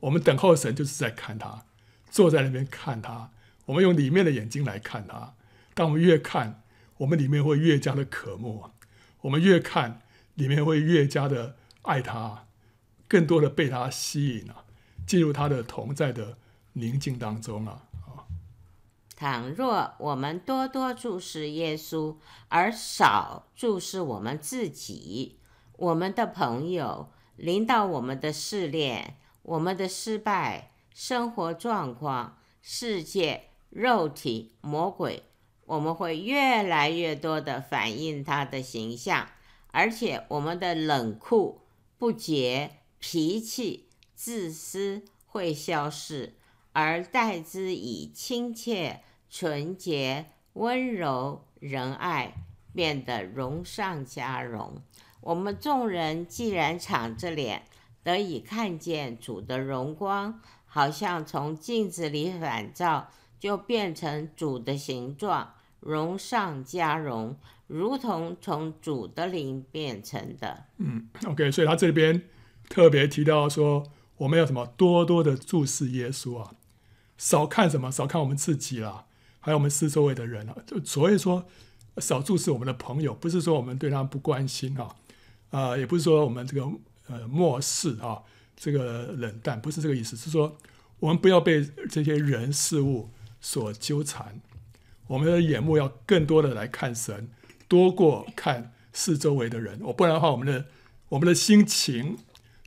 [0.00, 1.64] 我们等候神，就是在看他，
[2.10, 3.30] 坐在那边看他。
[3.66, 5.34] 我们用里面的眼睛来看他。
[5.74, 6.62] 当我们越看，
[6.98, 8.70] 我们里面会越加的渴慕。
[9.24, 10.02] 我们越看，
[10.34, 12.46] 里面会越加的爱他，
[13.08, 14.64] 更多的被他吸引啊，
[15.06, 16.36] 进入他的同在的
[16.74, 17.84] 宁静当中啊。
[19.16, 22.16] 倘若我们多多注视耶稣，
[22.48, 25.38] 而少注视我们自己，
[25.76, 35.22] 我们的朋友，临到我们的试炼、我们的失败、生活状况、世界、肉体、魔鬼，
[35.66, 39.28] 我们会越来越多地反映他的形象，
[39.70, 41.60] 而且我们的冷酷、
[41.98, 46.34] 不洁、脾气、自私会消失，
[46.72, 49.00] 而代之以亲切。
[49.30, 52.34] 纯洁、温柔、仁爱，
[52.72, 54.80] 变得荣上加荣。
[55.20, 57.64] 我们众人既然敞着脸，
[58.04, 63.08] 得以看见主的荣光，好像从镜子里反照，
[63.40, 65.53] 就变成主的形状，
[65.84, 70.64] 荣上加荣，如同从主的灵变成的。
[70.78, 72.22] 嗯，OK，所以他这边
[72.68, 73.84] 特别提到说，
[74.16, 74.66] 我们要什么？
[74.76, 76.52] 多多的注视耶稣啊，
[77.16, 77.92] 少看什么？
[77.92, 79.06] 少看我们自己啦，
[79.40, 80.56] 还有我们四周围的人啊。
[80.66, 81.46] 就所以说，
[81.98, 84.96] 少注视我们的朋友，不是说我们对他不关心啊，
[85.50, 86.66] 啊、也不是说我们这个
[87.08, 88.22] 呃漠视啊。
[88.56, 90.56] 这个冷淡不是这个意思，是说
[91.00, 91.60] 我们不要被
[91.90, 93.10] 这些人事物
[93.40, 94.40] 所纠缠，
[95.06, 97.28] 我们的眼目要更多的来看神，
[97.68, 99.78] 多过看四周围的人。
[99.82, 100.66] 我不然的话，我们的
[101.08, 102.16] 我们的心情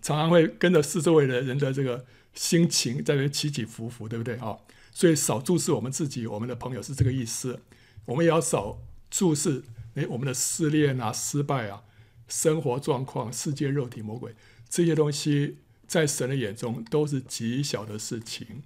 [0.01, 4.57] 常常会跟着四周围的人的这个心情在那起起伏伏，对不对啊？
[4.91, 7.59] 所以少注视我们自己，我们的朋友是这个意思。
[8.05, 8.79] 我们也要少
[9.09, 9.63] 注视
[9.95, 11.83] 诶我们的失恋啊、失败啊、
[12.27, 14.33] 生活状况、世界、肉体、魔鬼
[14.69, 15.57] 这些东西。
[15.87, 18.61] 在神的眼中都是极小的事情，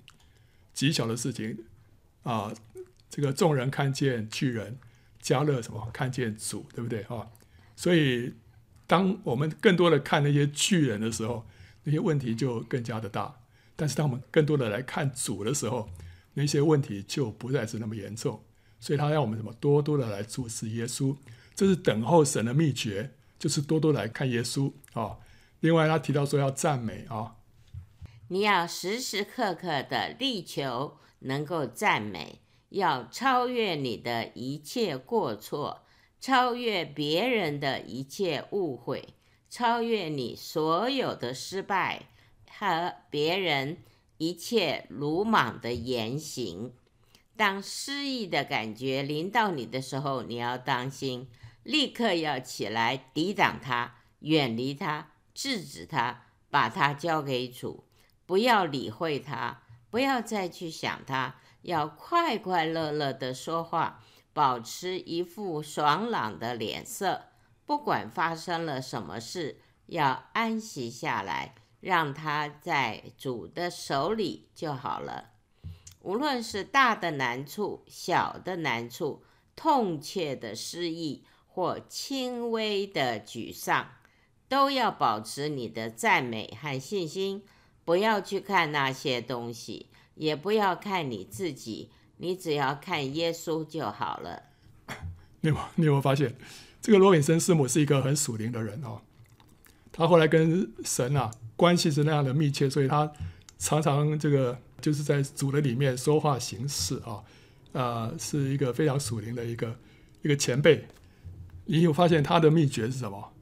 [0.73, 1.55] 极小的事情
[2.23, 2.51] 啊！
[3.11, 4.79] 这个众人看见巨人，
[5.21, 7.27] 加勒什么看见主，对不对啊？
[7.75, 8.33] 所以，
[8.87, 11.45] 当我们更多的看那些巨人的时候，
[11.83, 13.41] 那些问题就更加的大；
[13.75, 15.89] 但是，当我们更多的来看主的时候，
[16.35, 18.41] 那些问题就不再是那么严重。
[18.79, 21.15] 所以，他让我们什么多多的来注视耶稣，
[21.53, 25.17] 这是等候神的秘诀，就是多多来看耶稣啊。
[25.59, 27.35] 另外，他提到说要赞美啊，
[28.29, 32.40] 你要时时刻刻的力求能够赞美，
[32.71, 35.83] 要超越你的一切过错，
[36.19, 39.13] 超越别人的一切误会，
[39.49, 42.07] 超越你所有的失败
[42.49, 43.77] 和别人
[44.17, 46.73] 一切鲁莽的言行。
[47.37, 51.27] 当失意的感觉临到你的时候，你要当心，
[51.63, 55.11] 立刻要起来抵挡它，远离它。
[55.33, 57.85] 制止它，把它交给主，
[58.25, 64.03] 不要理会它，不要再去想它，要快快乐乐地说话，
[64.33, 67.25] 保持一副爽朗的脸色。
[67.65, 75.31] 不管发生了什么事，要安息下来，让他在主的手里就好了。
[76.01, 79.23] 无论是大的难处、小的难处、
[79.55, 83.91] 痛切的失意或轻微的沮丧。
[84.49, 87.45] 都要保持你的赞美和信心，
[87.85, 94.43] 不要去看那些东西，也不要看你自己，你只要看耶稣就好了。
[95.41, 96.35] 你有 你有没有发现，
[96.81, 99.01] 这个罗炳生师母是一个很属灵的人哦？
[99.91, 103.11] 他后来跟神啊关系是那样的密切，所以他
[103.57, 107.23] 常常这个就是在主的里面说话行事，啊、
[107.73, 109.75] 呃，是一个非常属灵的一个
[110.21, 110.87] 一个前辈。
[111.65, 113.33] 你有发现他的秘诀是什么？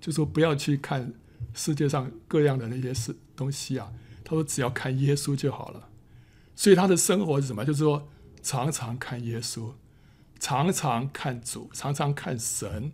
[0.00, 1.12] 就说不要去看
[1.54, 3.90] 世界上各样的那些事东西啊，
[4.24, 5.88] 他说只要看耶稣就好了。
[6.56, 7.64] 所以他的生活是什么？
[7.64, 8.08] 就是说
[8.42, 9.72] 常常看耶稣，
[10.38, 12.92] 常常看主，常常看神，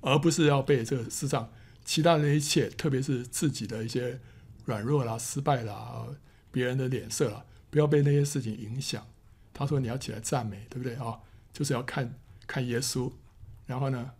[0.00, 1.50] 而不是要被这个世上
[1.84, 4.20] 其他的一切，特别是自己的一些
[4.64, 6.06] 软弱啦、失败啦、
[6.52, 9.06] 别人的脸色啦，不要被那些事情影响。
[9.52, 11.18] 他说你要起来赞美，对不对啊？
[11.52, 13.12] 就是要看看耶稣，
[13.66, 14.12] 然后呢？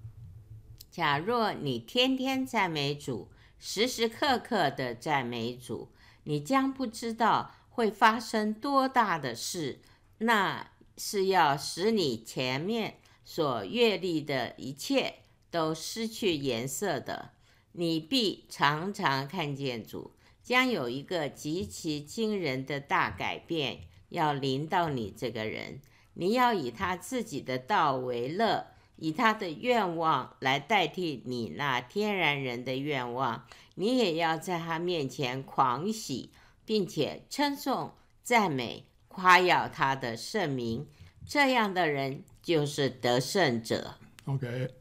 [0.90, 3.28] 假若你天天赞美主，
[3.58, 5.92] 时时刻刻的赞美主，
[6.24, 9.80] 你将不知道会发生多大的事。
[10.18, 15.14] 那是要使你前面所阅历的一切
[15.50, 17.30] 都失去颜色的。
[17.72, 20.12] 你必常常看见主，
[20.42, 25.80] 将有一个极其惊人的大改变要临到你这个人。
[26.12, 28.66] 你要以他自己的道为乐。
[29.02, 36.28] 以他的愿望来代替你那天然人的愿望，你也要在他面前狂喜，
[36.70, 40.86] 并且称颂、赞美、夸耀他的圣名。
[41.26, 43.96] 这样的人就是得胜者。
[44.26, 44.72] OK，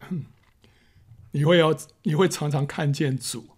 [1.33, 3.49] 你会要，你会常常看见主，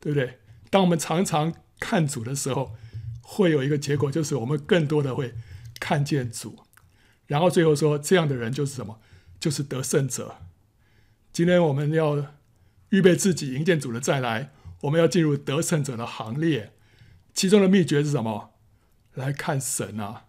[0.00, 0.40] 对不对？
[0.70, 2.72] 当我们常常看主的时候，
[3.22, 5.32] 会有一个结果，就是我们更多的会
[5.78, 6.58] 看见主。
[7.28, 8.98] 然后最后说，这样的人就是什么？
[9.38, 10.38] 就是得胜者。
[11.32, 12.34] 今天我们要
[12.88, 16.72] 预备自己迎接主的再来，我们要进入得胜者的行列。
[17.36, 18.54] 其中的秘诀是什么？
[19.12, 20.24] 来看神啊，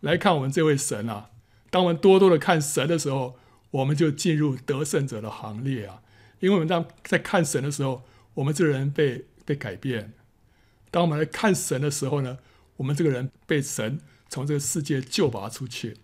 [0.00, 1.30] 来看我们这位神啊。
[1.70, 3.38] 当我们多多的看神的时候，
[3.70, 6.02] 我们就进入得胜者的行列啊。
[6.40, 10.12] 因为我们当在看神的时候，我们这个人被被改变。
[10.90, 12.38] 当我们来看神的时候呢，
[12.76, 13.98] 我们这个人被神
[14.28, 15.96] 从这个世界救拔出去。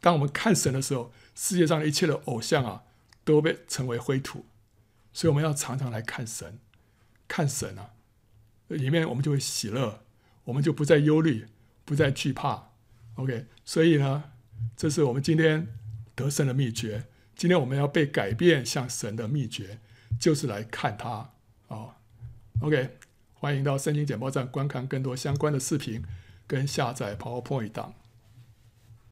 [0.00, 2.82] 当我们看神的时候，世界上一切的偶像啊，
[3.24, 4.44] 都被成为灰土，
[5.14, 6.58] 所以我们要常常来看神，
[7.26, 7.92] 看神啊，
[8.68, 10.02] 里面我们就会喜乐，
[10.44, 11.46] 我们就不再忧虑，
[11.84, 12.70] 不再惧怕。
[13.14, 14.24] OK，所以呢，
[14.76, 15.66] 这是我们今天
[16.14, 17.04] 得胜的秘诀。
[17.34, 19.78] 今天我们要被改变像神的秘诀，
[20.18, 21.32] 就是来看他、
[21.68, 21.94] 哦。
[22.60, 22.96] OK，
[23.34, 26.02] 欢迎到圣经简报站观看更多相关的视频
[26.46, 27.94] 跟下载 PowerPoint 档。